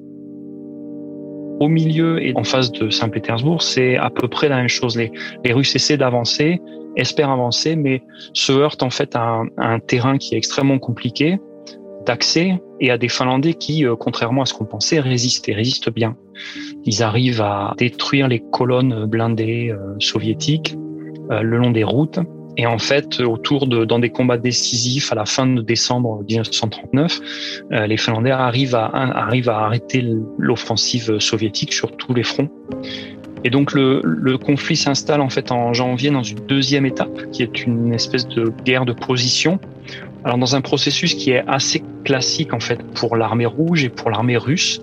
Au 1.61 1.69
milieu 1.69 2.23
et 2.23 2.33
en 2.37 2.45
face 2.45 2.73
de 2.73 2.91
Saint-Pétersbourg, 2.91 3.63
c'est 3.63 3.97
à 3.97 4.11
peu 4.11 4.29
près 4.29 4.49
la 4.49 4.57
même 4.57 4.69
chose. 4.69 4.97
Les, 4.97 5.13
les 5.45 5.53
Russes 5.53 5.77
essaient 5.77 5.99
d'avancer, 5.99 6.59
espèrent 6.97 7.31
avancer, 7.31 7.77
mais 7.77 8.03
se 8.33 8.53
heurtent 8.53 8.83
en 8.83 8.91
fait 8.91 9.15
à 9.15 9.23
un, 9.23 9.47
à 9.59 9.69
un 9.69 9.79
terrain 9.79 10.19
qui 10.19 10.35
est 10.35 10.39
extrêmement 10.39 10.79
compliqué, 10.79 11.39
d'accès 12.07 12.61
et 12.81 12.91
à 12.91 12.99
des 12.99 13.09
Finlandais 13.09 13.55
qui, 13.55 13.85
euh, 13.85 13.95
contrairement 13.97 14.43
à 14.43 14.47
ce 14.47 14.55
qu'on 14.55 14.65
pensait, 14.65 15.01
résistent 15.01 15.49
et 15.49 15.55
résistent 15.55 15.93
bien. 15.93 16.17
Ils 16.85 17.03
arrivent 17.03 17.43
à 17.43 17.75
détruire 17.79 18.29
les 18.29 18.41
colonnes 18.41 19.07
blindées 19.07 19.71
euh, 19.71 19.95
soviétiques 19.99 20.77
euh, 21.31 21.43
le 21.43 21.59
long 21.59 21.71
des 21.71 21.85
routes. 21.85 22.19
Et 22.57 22.67
en 22.67 22.79
fait, 22.79 23.21
autour 23.21 23.67
de, 23.67 23.85
dans 23.85 23.99
des 23.99 24.11
combats 24.11 24.37
décisifs 24.37 25.13
à 25.13 25.15
la 25.15 25.25
fin 25.25 25.47
de 25.47 25.63
décembre 25.63 26.23
1939, 26.29 27.21
les 27.87 27.97
Finlandais 27.97 28.33
arrivent 28.33 28.75
à, 28.75 28.87
arrivent 28.87 29.49
à 29.49 29.61
arrêter 29.61 30.05
l'offensive 30.37 31.21
soviétique 31.21 31.73
sur 31.73 31.97
tous 31.97 32.13
les 32.13 32.25
fronts. 32.25 32.51
Et 33.45 33.51
donc 33.51 33.73
le, 33.73 34.03
le 34.05 34.37
conflit 34.37 34.77
s'installe 34.77 35.21
en 35.21 35.31
fait 35.31 35.53
en 35.53 35.73
janvier 35.73 36.11
dans 36.11 36.25
une 36.25 36.41
deuxième 36.41 36.85
étape, 36.85 37.31
qui 37.31 37.45
est 37.45 37.65
une 37.65 37.95
espèce 37.95 38.27
de 38.27 38.53
guerre 38.65 38.85
de 38.85 38.93
position 38.93 39.61
alors 40.25 40.39
dans 40.39 40.55
un 40.55 40.61
processus 40.61 41.15
qui 41.15 41.31
est 41.31 41.43
assez 41.47 41.83
classique 42.05 42.53
en 42.53 42.61
fait 42.61 42.83
pour 42.95 43.17
l'armée 43.17 43.47
rouge 43.47 43.85
et 43.85 43.89
pour 43.89 44.11
l'armée 44.11 44.37
russe. 44.37 44.81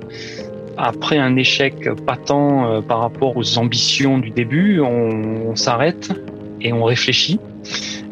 Après 0.77 1.17
un 1.17 1.35
échec 1.35 1.89
patent 2.05 2.31
euh, 2.31 2.81
par 2.81 2.99
rapport 2.99 3.35
aux 3.35 3.57
ambitions 3.57 4.19
du 4.19 4.29
début, 4.29 4.79
on, 4.79 5.55
s'arrête 5.55 6.11
et 6.61 6.71
on 6.71 6.83
réfléchit 6.83 7.39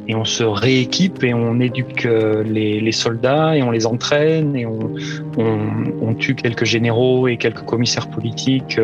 et 0.07 0.15
on 0.15 0.25
se 0.25 0.43
rééquipe 0.43 1.23
et 1.23 1.33
on 1.33 1.59
éduque 1.59 2.05
euh, 2.05 2.43
les, 2.43 2.91
soldats 2.91 3.55
et 3.55 3.61
on 3.61 3.71
les 3.71 3.85
entraîne 3.85 4.55
et 4.55 4.65
on, 4.65 6.15
tue 6.17 6.35
quelques 6.35 6.63
généraux 6.63 7.27
et 7.27 7.35
quelques 7.35 7.65
commissaires 7.65 8.07
politiques. 8.07 8.79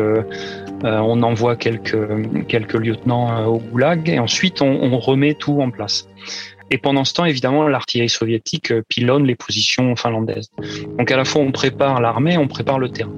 Euh, 0.84 0.98
on 0.98 1.22
envoie 1.22 1.56
quelques, 1.56 2.46
quelques 2.48 2.74
lieutenants 2.74 3.46
au 3.46 3.58
goulag 3.58 4.08
et 4.08 4.18
ensuite 4.18 4.62
on, 4.62 4.66
on 4.66 4.98
remet 4.98 5.34
tout 5.34 5.60
en 5.60 5.70
place. 5.70 6.08
Et 6.70 6.78
pendant 6.78 7.04
ce 7.04 7.12
temps, 7.12 7.26
évidemment, 7.26 7.68
l'artillerie 7.68 8.08
soviétique 8.08 8.72
euh, 8.72 8.82
pilonne 8.88 9.24
les 9.24 9.34
positions 9.34 9.94
finlandaises. 9.94 10.50
Donc 10.98 11.10
à 11.10 11.16
la 11.18 11.24
fois, 11.24 11.42
on 11.42 11.52
prépare 11.52 12.00
l'armée, 12.00 12.38
on 12.38 12.48
prépare 12.48 12.78
le 12.78 12.88
terrain. 12.88 13.12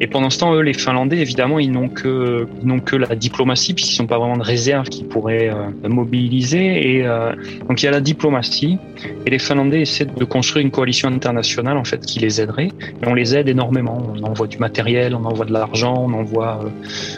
Et 0.00 0.06
pendant 0.06 0.28
ce 0.28 0.38
temps, 0.38 0.54
eux, 0.54 0.60
les 0.60 0.74
Finlandais, 0.74 1.18
évidemment, 1.18 1.58
ils 1.58 1.70
n'ont 1.70 1.88
que, 1.88 2.46
n'ont 2.62 2.80
que 2.80 2.96
la 2.96 3.14
diplomatie, 3.14 3.72
puisqu'ils 3.72 4.02
n'ont 4.02 4.08
pas 4.08 4.18
vraiment 4.18 4.36
de 4.36 4.42
réserve 4.42 4.88
qu'ils 4.88 5.06
pourraient 5.06 5.48
euh, 5.48 5.88
mobiliser. 5.88 6.96
Et 6.96 7.06
euh, 7.06 7.32
donc, 7.68 7.82
il 7.82 7.86
y 7.86 7.88
a 7.88 7.92
la 7.92 8.00
diplomatie. 8.00 8.78
Et 9.24 9.30
les 9.30 9.38
Finlandais 9.38 9.80
essaient 9.80 10.04
de 10.04 10.24
construire 10.24 10.64
une 10.64 10.70
coalition 10.70 11.08
internationale, 11.08 11.78
en 11.78 11.84
fait, 11.84 12.04
qui 12.04 12.18
les 12.18 12.40
aiderait. 12.40 12.68
Et 13.02 13.06
on 13.06 13.14
les 13.14 13.36
aide 13.36 13.48
énormément. 13.48 14.02
On 14.14 14.22
envoie 14.24 14.46
du 14.46 14.58
matériel, 14.58 15.14
on 15.14 15.24
envoie 15.24 15.46
de 15.46 15.52
l'argent, 15.52 15.94
on 15.96 16.12
envoie. 16.12 16.60
Euh, 16.64 16.68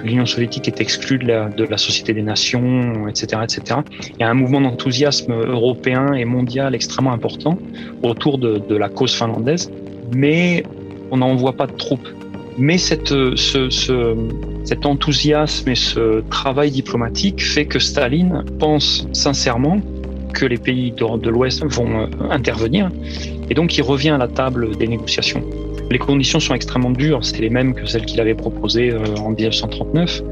L'Union 0.05 0.27
soviétique 0.27 0.69
est 0.69 0.81
exclue 0.81 1.19
de 1.19 1.27
la, 1.27 1.49
de 1.49 1.65
la 1.65 1.77
Société 1.77 2.13
des 2.13 2.23
Nations, 2.23 3.09
etc., 3.09 3.43
etc. 3.43 3.81
Il 4.11 4.21
y 4.21 4.23
a 4.23 4.29
un 4.29 4.35
mouvement 4.35 4.61
d'enthousiasme 4.61 5.33
européen 5.33 6.13
et 6.13 6.25
mondial 6.25 6.75
extrêmement 6.75 7.13
important 7.13 7.59
autour 8.03 8.39
de, 8.39 8.59
de 8.59 8.77
la 8.77 8.89
cause 8.89 9.15
finlandaise. 9.15 9.71
Mais 10.15 10.63
on 11.11 11.19
n'envoie 11.19 11.55
pas 11.55 11.67
de 11.67 11.73
troupes 11.73 12.09
mais 12.59 12.79
cette, 12.79 13.09
ce, 13.09 13.71
ce, 13.71 14.17
cet 14.65 14.85
enthousiasme 14.85 15.71
et 15.71 15.75
ce 15.75 16.21
travail 16.29 16.71
diplomatique 16.71 17.43
fait 17.43 17.67
que 17.67 17.79
Staline 17.79 18.45
pense 18.59 19.07
sincèrement 19.12 19.81
que 20.35 20.47
les 20.47 20.59
pays 20.59 20.93
de, 20.93 21.31
l'Ouest 21.31 21.65
vont 21.65 22.03
euh, 22.03 22.07
intervenir. 22.31 22.91
Et 23.50 23.55
donc 23.55 23.77
il 23.77 23.83
revient 23.83 24.11
à 24.11 24.19
la 24.19 24.29
table 24.29 24.77
des 24.77 24.87
négociations. 24.87 25.43
Les 25.91 25.99
conditions 25.99 26.38
sont 26.38 26.55
extrêmement 26.55 26.91
dures, 26.91 27.25
c'est 27.25 27.41
les 27.41 27.50
mêmes 27.50 27.75
que 27.75 27.87
celles 27.87 28.05
qu'il 28.05 28.21
avait 28.21 28.35
proposées 28.35 28.93
euh, 28.93 29.17
en 29.17 29.31
1939, 29.31 30.23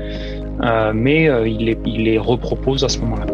euh, 0.62 0.92
mais 0.95 1.30
il 1.47 1.64
les, 1.64 1.78
il 1.87 2.04
les 2.04 2.18
repropose 2.18 2.85
à 2.85 2.88
ce 2.88 2.99
moment-là. 2.99 3.26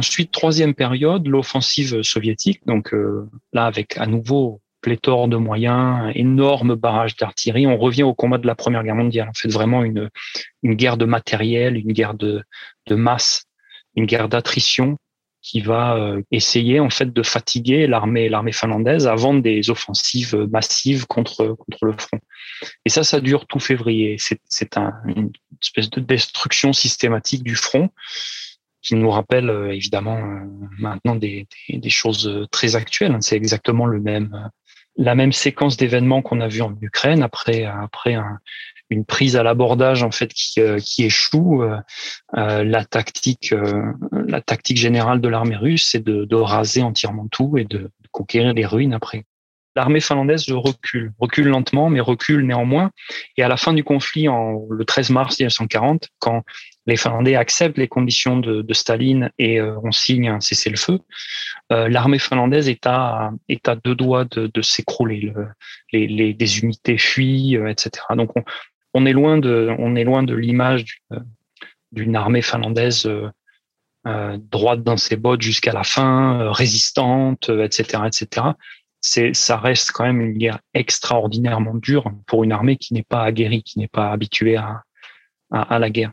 Ensuite, 0.00 0.32
troisième 0.32 0.74
période, 0.74 1.28
l'offensive 1.28 2.02
soviétique. 2.02 2.60
Donc 2.66 2.94
euh, 2.94 3.28
là, 3.52 3.66
avec 3.66 3.98
à 3.98 4.06
nouveau 4.06 4.62
pléthore 4.80 5.28
de 5.28 5.36
moyens, 5.36 6.10
énorme 6.14 6.74
barrage 6.74 7.14
d'artillerie. 7.16 7.66
On 7.66 7.76
revient 7.76 8.02
au 8.02 8.14
combat 8.14 8.38
de 8.38 8.46
la 8.46 8.54
Première 8.54 8.82
Guerre 8.82 8.94
mondiale. 8.94 9.28
En 9.28 9.34
fait, 9.34 9.48
vraiment 9.48 9.84
une, 9.84 10.08
une 10.62 10.74
guerre 10.74 10.96
de 10.96 11.04
matériel, 11.04 11.76
une 11.76 11.92
guerre 11.92 12.14
de, 12.14 12.42
de 12.86 12.94
masse, 12.94 13.44
une 13.94 14.06
guerre 14.06 14.30
d'attrition 14.30 14.96
qui 15.42 15.60
va 15.60 15.96
euh, 15.96 16.22
essayer 16.30 16.80
en 16.80 16.90
fait 16.90 17.12
de 17.12 17.22
fatiguer 17.22 17.86
l'armée 17.86 18.28
l'armée 18.28 18.52
finlandaise 18.52 19.06
avant 19.06 19.34
des 19.34 19.70
offensives 19.70 20.36
massives 20.50 21.06
contre 21.06 21.56
contre 21.58 21.84
le 21.86 21.94
front. 21.98 22.20
Et 22.86 22.90
ça, 22.90 23.04
ça 23.04 23.20
dure 23.20 23.46
tout 23.46 23.60
février. 23.60 24.16
C'est 24.18 24.76
un, 24.76 24.92
une 25.06 25.30
espèce 25.62 25.90
de 25.90 26.00
destruction 26.00 26.72
systématique 26.72 27.42
du 27.42 27.56
front 27.56 27.90
qui 28.82 28.94
nous 28.94 29.10
rappelle 29.10 29.50
euh, 29.50 29.74
évidemment 29.74 30.18
euh, 30.18 30.40
maintenant 30.78 31.16
des, 31.16 31.46
des, 31.68 31.78
des, 31.78 31.90
choses 31.90 32.26
euh, 32.26 32.46
très 32.50 32.76
actuelles. 32.76 33.16
C'est 33.20 33.36
exactement 33.36 33.86
le 33.86 34.00
même, 34.00 34.50
la 34.96 35.14
même 35.14 35.32
séquence 35.32 35.76
d'événements 35.76 36.22
qu'on 36.22 36.40
a 36.40 36.48
vu 36.48 36.62
en 36.62 36.74
Ukraine 36.80 37.22
après 37.22 37.64
après 37.64 38.14
un, 38.14 38.38
une 38.88 39.04
prise 39.04 39.36
à 39.36 39.42
l'abordage 39.42 40.02
en 40.02 40.10
fait 40.10 40.32
qui, 40.32 40.60
qui 40.84 41.04
échoue. 41.04 41.62
La 42.32 42.84
tactique, 42.84 43.54
la 44.10 44.40
tactique 44.40 44.78
générale 44.78 45.20
de 45.20 45.28
l'armée 45.28 45.56
russe, 45.56 45.88
c'est 45.92 46.02
de, 46.02 46.24
de, 46.24 46.36
raser 46.36 46.82
entièrement 46.82 47.28
tout 47.30 47.56
et 47.56 47.64
de 47.64 47.90
conquérir 48.10 48.52
les 48.52 48.66
ruines 48.66 48.92
après. 48.92 49.24
L'armée 49.76 50.00
finlandaise 50.00 50.50
recule, 50.50 51.12
recule 51.20 51.46
lentement, 51.46 51.88
mais 51.88 52.00
recule 52.00 52.44
néanmoins. 52.44 52.90
Et 53.36 53.44
à 53.44 53.48
la 53.48 53.56
fin 53.56 53.72
du 53.72 53.84
conflit, 53.84 54.28
en, 54.28 54.66
le 54.68 54.84
13 54.84 55.10
mars 55.10 55.38
1940, 55.38 56.08
quand 56.18 56.42
les 56.86 56.96
Finlandais 56.96 57.36
acceptent 57.36 57.78
les 57.78 57.88
conditions 57.88 58.38
de, 58.38 58.72
Staline 58.72 59.30
et 59.38 59.60
euh, 59.60 59.78
on 59.82 59.92
signe 59.92 60.28
un 60.28 60.40
cessez-le-feu, 60.40 61.00
euh, 61.72 61.88
l'armée 61.88 62.18
finlandaise 62.18 62.68
est 62.68 62.86
à, 62.86 63.32
est 63.48 63.68
à 63.68 63.76
deux 63.76 63.94
doigts 63.94 64.24
de, 64.24 64.50
de 64.52 64.62
s'écrouler. 64.62 65.20
Le, 65.20 65.46
les, 65.92 66.06
les, 66.32 66.58
unités 66.60 66.98
fuient, 66.98 67.56
euh, 67.56 67.68
etc. 67.68 68.04
Donc 68.16 68.36
on, 68.36 68.44
on, 68.94 69.06
est 69.06 69.12
loin 69.12 69.38
de, 69.38 69.74
on 69.78 69.94
est 69.94 70.04
loin 70.04 70.22
de 70.22 70.34
l'image 70.34 70.84
d'une 71.92 72.16
armée 72.16 72.42
finlandaise 72.42 73.08
droite 74.04 74.82
dans 74.82 74.96
ses 74.96 75.16
bottes 75.16 75.42
jusqu'à 75.42 75.72
la 75.72 75.84
fin, 75.84 76.50
résistante, 76.52 77.50
etc., 77.50 78.04
etc 78.06 78.52
c'est 79.00 79.34
ça 79.34 79.56
reste 79.56 79.92
quand 79.92 80.04
même 80.04 80.20
une 80.20 80.36
guerre 80.36 80.60
extraordinairement 80.74 81.74
dure 81.74 82.10
pour 82.26 82.44
une 82.44 82.52
armée 82.52 82.76
qui 82.76 82.94
n'est 82.94 83.02
pas 83.02 83.24
aguerrie, 83.24 83.62
qui 83.62 83.78
n'est 83.78 83.88
pas 83.88 84.10
habituée 84.10 84.56
à, 84.56 84.82
à, 85.50 85.78
la 85.78 85.90
guerre. 85.90 86.12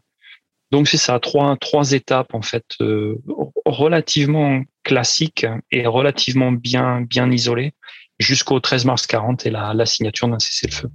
Donc 0.72 0.88
c'est 0.88 0.98
ça, 0.98 1.20
trois 1.20 1.92
étapes 1.92 2.34
en 2.34 2.42
fait 2.42 2.66
euh, 2.82 3.16
relativement 3.66 4.62
classiques 4.84 5.46
et 5.72 5.88
relativement 5.88 6.52
bien 6.52 7.02
bien 7.02 7.32
isolées 7.32 7.74
jusqu'au 8.20 8.60
13 8.60 8.86
mars 8.86 9.08
40 9.08 9.46
et 9.46 9.50
la, 9.50 9.74
la 9.74 9.86
signature 9.86 10.28
d'un 10.28 10.40
cessez-le-feu. 10.40 10.90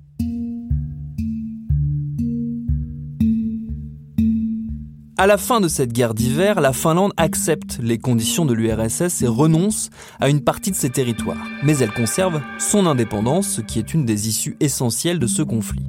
À 5.18 5.26
la 5.26 5.38
fin 5.38 5.61
de 5.61 5.68
cette 5.68 5.92
guerre 5.92 6.14
d'hiver, 6.14 6.61
la 6.61 6.72
Finlande 6.72 7.12
accepte 7.16 7.78
les 7.80 7.98
conditions 7.98 8.44
de 8.44 8.54
l'URSS 8.54 9.22
et 9.22 9.28
renonce 9.28 9.90
à 10.18 10.28
une 10.28 10.42
partie 10.42 10.72
de 10.72 10.76
ses 10.76 10.90
territoires. 10.90 11.46
Mais 11.62 11.78
elle 11.78 11.92
conserve 11.92 12.40
son 12.58 12.87
indépendance, 12.87 13.48
ce 13.48 13.61
qui 13.61 13.78
est 13.78 13.94
une 13.94 14.04
des 14.04 14.28
issues 14.28 14.56
essentielles 14.58 15.20
de 15.20 15.28
ce 15.28 15.42
conflit. 15.42 15.85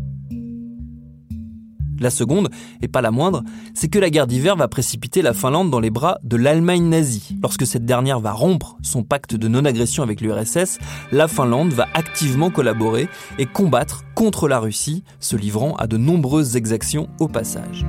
La 2.04 2.10
seconde, 2.10 2.50
et 2.82 2.89
pas 2.89 3.00
la 3.00 3.12
moindre, 3.12 3.44
c'est 3.74 3.88
que 3.88 3.98
la 3.98 4.10
guerre 4.10 4.28
d'hiver 4.28 4.58
va 4.58 4.68
précipiter 4.68 5.22
la 5.22 5.34
Finlande 5.34 5.72
dans 5.72 5.80
les 5.80 5.89
bras 5.89 6.18
de 6.22 6.36
l'Allemagne 6.36 6.89
nazie. 6.89 7.38
Lorsque 7.42 7.66
cette 7.66 7.86
dernière 7.86 8.20
va 8.20 8.34
rompre 8.34 8.76
son 8.82 9.04
pacte 9.04 9.36
de 9.36 9.48
non-agression 9.48 10.04
avec 10.04 10.20
l'URSS, 10.20 10.80
la 11.13 11.30
Finlande 11.30 11.72
va 11.72 11.88
activement 11.94 12.50
collaborer 12.50 13.08
et 13.39 13.46
combattre 13.46 14.04
contre 14.16 14.50
la 14.50 14.60
Russie, 14.60 15.06
se 15.22 15.38
livrant 15.38 15.78
à 15.78 15.88
de 15.88 15.96
nombreuses 15.96 16.58
exactions 16.58 17.08
au 17.22 17.30
passage. 17.30 17.86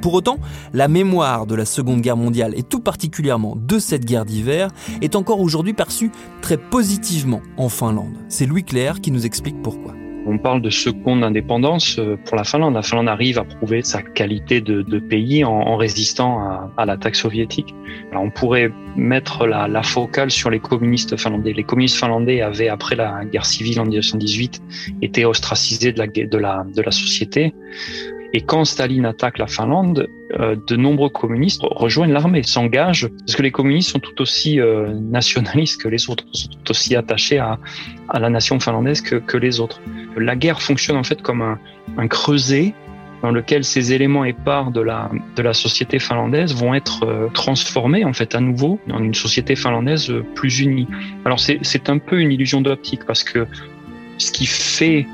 Pour 0.00 0.14
autant, 0.14 0.38
la 0.72 0.88
mémoire 0.88 1.44
de 1.44 1.54
la 1.54 1.66
Seconde 1.66 2.00
Guerre 2.00 2.16
mondiale 2.16 2.54
et 2.56 2.62
tout 2.62 2.80
particulièrement 2.80 3.54
de 3.54 3.78
cette 3.78 4.06
guerre 4.06 4.24
d'hiver 4.24 4.70
est 5.02 5.14
encore 5.14 5.40
aujourd'hui 5.40 5.74
perçue 5.74 6.10
très 6.40 6.56
positivement 6.56 7.42
en 7.58 7.68
Finlande. 7.68 8.16
C'est 8.30 8.46
Louis 8.46 8.64
Clair 8.64 9.02
qui 9.02 9.10
nous 9.10 9.26
explique 9.26 9.60
pourquoi. 9.60 9.92
On 10.26 10.38
parle 10.38 10.60
de 10.60 10.70
seconde 10.70 11.24
indépendance 11.24 11.98
euh, 11.98 12.16
pour 12.24 12.36
la 12.36 12.44
Finlande. 12.44 12.74
La 12.74 12.82
Finlande 12.82 13.08
arrive 13.08 13.38
à 13.38 13.44
prouver 13.44 13.82
sa 13.82 14.02
qualité 14.02 14.60
de, 14.60 14.98
pays 14.98 15.44
en, 15.44 15.76
résistant 15.76 16.70
à, 16.76 16.84
l'attaque 16.84 17.16
soviétique. 17.16 17.74
Alors 18.10 18.24
on 18.24 18.30
pourrait 18.30 18.70
mettre 18.96 19.46
la, 19.46 19.82
focale 19.82 20.30
sur 20.30 20.50
les 20.50 20.60
communistes 20.60 21.16
finlandais. 21.16 21.52
Les 21.52 21.64
communistes 21.64 21.96
finlandais 21.96 22.42
avaient, 22.42 22.68
après 22.68 22.96
la 22.96 23.24
guerre 23.24 23.46
civile 23.46 23.80
en 23.80 23.84
1918, 23.84 24.62
été 25.02 25.24
ostracisés 25.24 25.92
de 25.92 26.38
la 26.38 26.90
société. 26.90 27.54
Et 28.32 28.42
quand 28.42 28.64
Staline 28.64 29.06
attaque 29.06 29.38
la 29.38 29.48
Finlande, 29.48 30.08
euh, 30.38 30.54
de 30.54 30.76
nombreux 30.76 31.08
communistes 31.08 31.62
rejoignent 31.64 32.12
l'armée, 32.12 32.44
s'engagent, 32.44 33.08
parce 33.26 33.34
que 33.34 33.42
les 33.42 33.50
communistes 33.50 33.90
sont 33.90 33.98
tout 33.98 34.20
aussi 34.22 34.60
euh, 34.60 34.94
nationalistes 34.94 35.82
que 35.82 35.88
les 35.88 36.08
autres, 36.08 36.24
sont 36.32 36.48
tout 36.48 36.70
aussi 36.70 36.94
attachés 36.94 37.38
à, 37.38 37.58
à 38.08 38.20
la 38.20 38.30
nation 38.30 38.60
finlandaise 38.60 39.00
que, 39.00 39.16
que, 39.16 39.36
les 39.36 39.58
autres. 39.58 39.80
La 40.16 40.36
guerre 40.36 40.62
fonctionne 40.62 40.96
en 40.96 41.02
fait 41.02 41.22
comme 41.22 41.42
un, 41.42 41.58
un 41.98 42.06
creuset 42.06 42.72
dans 43.22 43.32
lequel 43.32 43.64
ces 43.64 43.92
éléments 43.92 44.24
épars 44.24 44.70
de 44.70 44.80
la, 44.80 45.10
de 45.36 45.42
la 45.42 45.52
société 45.52 45.98
finlandaise 45.98 46.54
vont 46.54 46.72
être 46.72 47.04
euh, 47.04 47.28
transformés 47.34 48.04
en 48.04 48.12
fait 48.12 48.34
à 48.36 48.40
nouveau 48.40 48.78
en 48.90 49.02
une 49.02 49.14
société 49.14 49.56
finlandaise 49.56 50.12
plus 50.36 50.60
unie. 50.60 50.86
Alors 51.24 51.40
c'est 51.40 51.90
un 51.90 51.98
peu 51.98 52.20
une 52.20 52.30
illusion 52.30 52.60
d'optique 52.60 53.04
parce 53.04 53.24
que 53.24 53.46
ce 54.18 54.30
qui 54.30 54.46
fait, 54.46 55.06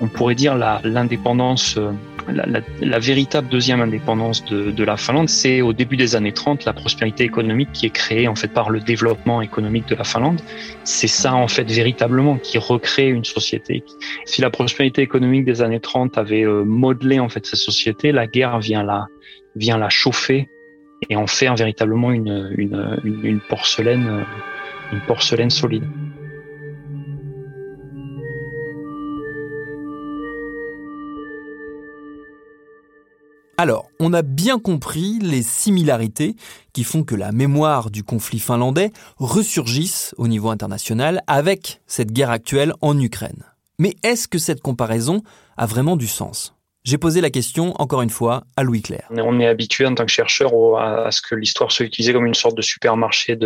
on 0.00 0.08
pourrait 0.08 0.34
dire, 0.34 0.56
l'indépendance 0.84 1.78
la, 2.28 2.46
la, 2.46 2.60
la, 2.80 2.98
véritable 2.98 3.48
deuxième 3.48 3.80
indépendance 3.80 4.44
de, 4.44 4.70
de 4.70 4.84
la 4.84 4.96
Finlande, 4.96 5.28
c'est 5.28 5.60
au 5.60 5.72
début 5.72 5.96
des 5.96 6.16
années 6.16 6.32
30 6.32 6.64
la 6.64 6.72
prospérité 6.72 7.24
économique 7.24 7.70
qui 7.72 7.86
est 7.86 7.90
créée 7.90 8.28
en 8.28 8.34
fait 8.34 8.48
par 8.48 8.70
le 8.70 8.80
développement 8.80 9.42
économique 9.42 9.88
de 9.88 9.94
la 9.94 10.04
Finlande. 10.04 10.40
C'est 10.84 11.08
ça 11.08 11.34
en 11.34 11.48
fait 11.48 11.70
véritablement 11.70 12.36
qui 12.38 12.58
recrée 12.58 13.08
une 13.08 13.24
société. 13.24 13.82
Si 14.24 14.40
la 14.40 14.50
prospérité 14.50 15.02
économique 15.02 15.44
des 15.44 15.62
années 15.62 15.80
30 15.80 16.18
avait 16.18 16.44
euh, 16.44 16.64
modelé 16.64 17.20
en 17.20 17.28
fait 17.28 17.44
cette 17.46 17.60
société, 17.60 18.12
la 18.12 18.26
guerre 18.26 18.58
vient 18.60 18.82
la 18.82 19.06
vient 19.56 19.78
la 19.78 19.88
chauffer 19.88 20.48
et 21.08 21.16
en 21.16 21.26
faire 21.26 21.56
véritablement 21.56 22.12
une, 22.12 22.52
une, 22.56 23.00
une, 23.04 23.24
une 23.24 23.40
porcelaine 23.40 24.24
une 24.92 25.00
porcelaine 25.00 25.50
solide. 25.50 25.84
Alors, 33.62 33.90
on 34.00 34.14
a 34.14 34.22
bien 34.22 34.58
compris 34.58 35.18
les 35.20 35.42
similarités 35.42 36.34
qui 36.72 36.82
font 36.82 37.04
que 37.04 37.14
la 37.14 37.30
mémoire 37.30 37.90
du 37.90 38.02
conflit 38.02 38.38
finlandais 38.38 38.90
ressurgisse 39.18 40.14
au 40.16 40.28
niveau 40.28 40.48
international 40.48 41.20
avec 41.26 41.82
cette 41.86 42.10
guerre 42.10 42.30
actuelle 42.30 42.72
en 42.80 42.98
Ukraine. 42.98 43.44
Mais 43.78 43.96
est-ce 44.02 44.28
que 44.28 44.38
cette 44.38 44.62
comparaison 44.62 45.20
a 45.58 45.66
vraiment 45.66 45.98
du 45.98 46.06
sens? 46.06 46.56
J'ai 46.84 46.96
posé 46.96 47.20
la 47.20 47.28
question, 47.28 47.74
encore 47.78 48.00
une 48.00 48.08
fois, 48.08 48.44
à 48.56 48.62
Louis 48.62 48.80
Claire. 48.80 49.06
On 49.10 49.38
est 49.38 49.46
habitué 49.46 49.84
en 49.84 49.94
tant 49.94 50.06
que 50.06 50.10
chercheur 50.10 50.52
à 50.78 51.10
ce 51.10 51.20
que 51.20 51.34
l'histoire 51.34 51.70
soit 51.70 51.84
utilisée 51.84 52.14
comme 52.14 52.24
une 52.24 52.32
sorte 52.32 52.56
de 52.56 52.62
supermarché 52.62 53.38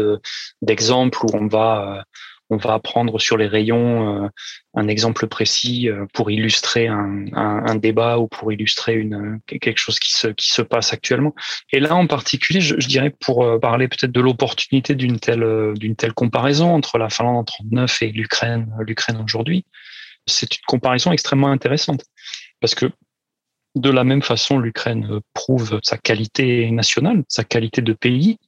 d'exemples 0.62 1.24
où 1.24 1.30
on 1.32 1.48
va 1.48 2.04
on 2.50 2.56
va 2.56 2.74
apprendre 2.74 3.18
sur 3.20 3.36
les 3.36 3.46
rayons 3.46 4.24
euh, 4.24 4.28
un 4.74 4.88
exemple 4.88 5.26
précis 5.26 5.88
euh, 5.88 6.06
pour 6.12 6.30
illustrer 6.30 6.88
un, 6.88 7.74
débat 7.76 8.18
ou 8.18 8.28
pour 8.28 8.52
illustrer 8.52 8.94
une, 8.94 9.40
quelque 9.46 9.78
chose 9.78 9.98
qui 9.98 10.12
se, 10.12 10.62
passe 10.62 10.92
actuellement. 10.92 11.34
Et 11.72 11.80
là, 11.80 11.94
en 11.94 12.06
particulier, 12.06 12.60
je, 12.60 12.78
je 12.78 12.86
dirais 12.86 13.10
pour 13.10 13.44
euh, 13.44 13.58
parler 13.58 13.88
peut-être 13.88 14.12
de 14.12 14.20
l'opportunité 14.20 14.94
d'une 14.94 15.18
telle, 15.18 15.74
d'une 15.76 15.96
telle 15.96 16.12
comparaison 16.12 16.74
entre 16.74 16.98
la 16.98 17.10
Finlande 17.10 17.36
en 17.36 17.44
39 17.44 18.02
et 18.02 18.12
l'Ukraine, 18.12 18.72
l'Ukraine 18.80 19.20
aujourd'hui, 19.24 19.64
c'est 20.26 20.54
une 20.54 20.64
comparaison 20.66 21.12
extrêmement 21.12 21.50
intéressante 21.50 22.04
parce 22.60 22.74
que 22.74 22.86
de 23.74 23.90
la 23.90 24.04
même 24.04 24.22
façon, 24.22 24.58
l'Ukraine 24.58 25.20
prouve 25.32 25.80
sa 25.82 25.98
qualité 25.98 26.70
nationale, 26.70 27.24
sa 27.28 27.44
qualité 27.44 27.82
de 27.82 27.92
pays, 27.92 28.38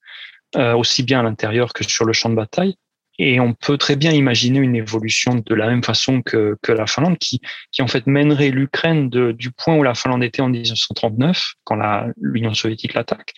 euh, 0.56 0.74
aussi 0.74 1.02
bien 1.02 1.20
à 1.20 1.22
l'intérieur 1.22 1.72
que 1.72 1.84
sur 1.84 2.04
le 2.04 2.12
champ 2.12 2.30
de 2.30 2.36
bataille. 2.36 2.76
Et 3.18 3.40
on 3.40 3.54
peut 3.54 3.78
très 3.78 3.96
bien 3.96 4.12
imaginer 4.12 4.58
une 4.58 4.76
évolution 4.76 5.42
de 5.44 5.54
la 5.54 5.68
même 5.68 5.82
façon 5.82 6.22
que, 6.22 6.56
que 6.62 6.72
la 6.72 6.86
Finlande, 6.86 7.18
qui, 7.18 7.40
qui 7.72 7.82
en 7.82 7.88
fait 7.88 8.06
mènerait 8.06 8.50
l'Ukraine 8.50 9.08
du 9.08 9.50
point 9.50 9.76
où 9.76 9.82
la 9.82 9.94
Finlande 9.94 10.22
était 10.22 10.42
en 10.42 10.48
1939, 10.48 11.54
quand 11.64 11.78
l'Union 12.20 12.52
soviétique 12.54 12.94
l'attaque, 12.94 13.32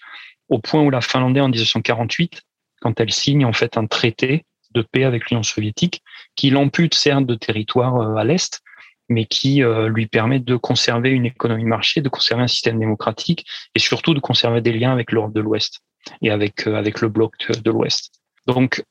au 0.48 0.58
point 0.58 0.82
où 0.82 0.90
la 0.90 1.00
Finlande 1.00 1.36
est 1.36 1.40
en 1.40 1.48
1948, 1.48 2.42
quand 2.80 3.00
elle 3.00 3.12
signe 3.12 3.44
en 3.44 3.52
fait 3.52 3.76
un 3.76 3.86
traité 3.86 4.44
de 4.74 4.82
paix 4.82 5.04
avec 5.04 5.30
l'Union 5.30 5.42
soviétique, 5.42 6.02
qui 6.36 6.50
l'ampute 6.50 6.94
certes 6.94 7.26
de 7.26 7.34
territoire 7.34 7.96
euh, 7.96 8.16
à 8.16 8.24
l'est, 8.24 8.60
mais 9.08 9.24
qui 9.24 9.62
euh, 9.62 9.88
lui 9.88 10.06
permet 10.06 10.38
de 10.38 10.56
conserver 10.56 11.10
une 11.10 11.24
économie 11.26 11.64
marché, 11.64 12.00
de 12.00 12.08
conserver 12.08 12.42
un 12.42 12.48
système 12.48 12.78
démocratique 12.78 13.46
et 13.74 13.78
surtout 13.78 14.12
de 14.12 14.20
conserver 14.20 14.60
des 14.60 14.72
liens 14.72 14.92
avec 14.92 15.12
l'Europe 15.12 15.32
de 15.32 15.40
l'Ouest 15.40 15.80
et 16.22 16.30
avec, 16.30 16.66
euh, 16.66 16.74
avec 16.74 17.00
le 17.00 17.08
bloc 17.08 17.34
de 17.50 17.70
l'Ouest. 17.70 18.12
Donc, 18.46 18.82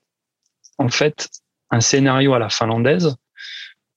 en 0.77 0.89
fait, 0.89 1.29
un 1.71 1.81
scénario 1.81 2.33
à 2.33 2.39
la 2.39 2.49
finlandaise 2.49 3.15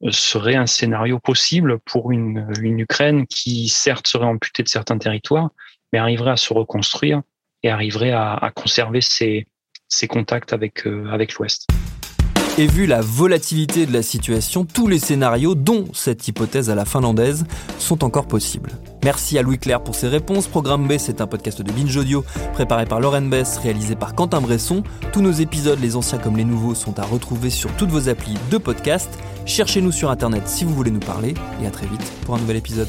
euh, 0.03 0.11
serait 0.11 0.57
un 0.57 0.67
scénario 0.67 1.19
possible 1.19 1.79
pour 1.81 2.11
une, 2.11 2.53
Ukraine 2.63 3.27
qui, 3.27 3.69
certes, 3.69 4.07
serait 4.07 4.27
amputée 4.27 4.63
de 4.63 4.69
certains 4.69 4.99
territoires, 4.99 5.51
mais 5.93 5.99
arriverait 5.99 6.33
à 6.33 6.37
se 6.37 6.53
reconstruire 6.53 7.23
et 7.63 7.71
arriverait 7.71 8.13
à, 8.13 8.51
conserver 8.55 9.01
ses, 9.01 9.47
contacts 10.09 10.53
avec, 10.53 10.87
euh, 10.87 11.11
avec 11.11 11.35
l'Ouest. 11.35 11.67
Et 12.61 12.67
vu 12.67 12.85
la 12.85 13.01
volatilité 13.01 13.87
de 13.87 13.93
la 13.95 14.03
situation, 14.03 14.67
tous 14.67 14.87
les 14.87 14.99
scénarios, 14.99 15.55
dont 15.55 15.87
cette 15.95 16.29
hypothèse 16.29 16.69
à 16.69 16.75
la 16.75 16.85
finlandaise, 16.85 17.47
sont 17.79 18.05
encore 18.05 18.27
possibles. 18.27 18.73
Merci 19.03 19.39
à 19.39 19.43
Louis 19.43 19.59
Claire 19.59 19.83
pour 19.83 19.95
ses 19.95 20.09
réponses. 20.09 20.47
Programme 20.47 20.87
B, 20.87 20.99
c'est 20.99 21.23
un 21.23 21.27
podcast 21.27 21.63
de 21.63 21.73
Binge 21.73 21.97
Audio, 21.97 22.23
préparé 22.53 22.85
par 22.85 23.01
Lauren 23.01 23.23
Bess, 23.23 23.57
réalisé 23.57 23.97
par 23.97 24.15
Quentin 24.15 24.43
Bresson. 24.43 24.83
Tous 25.11 25.23
nos 25.23 25.33
épisodes, 25.33 25.81
les 25.81 25.97
anciens 25.97 26.19
comme 26.19 26.37
les 26.37 26.45
nouveaux, 26.45 26.75
sont 26.75 26.99
à 26.99 27.03
retrouver 27.03 27.49
sur 27.49 27.75
toutes 27.79 27.89
vos 27.89 28.11
applis 28.11 28.37
de 28.51 28.59
podcast. 28.59 29.09
Cherchez-nous 29.47 29.91
sur 29.91 30.11
Internet 30.11 30.43
si 30.47 30.67
vous 30.67 30.75
voulez 30.75 30.91
nous 30.91 31.01
parler, 31.01 31.33
et 31.63 31.67
à 31.67 31.71
très 31.71 31.87
vite 31.87 32.13
pour 32.27 32.35
un 32.35 32.39
nouvel 32.41 32.59
épisode. 32.59 32.89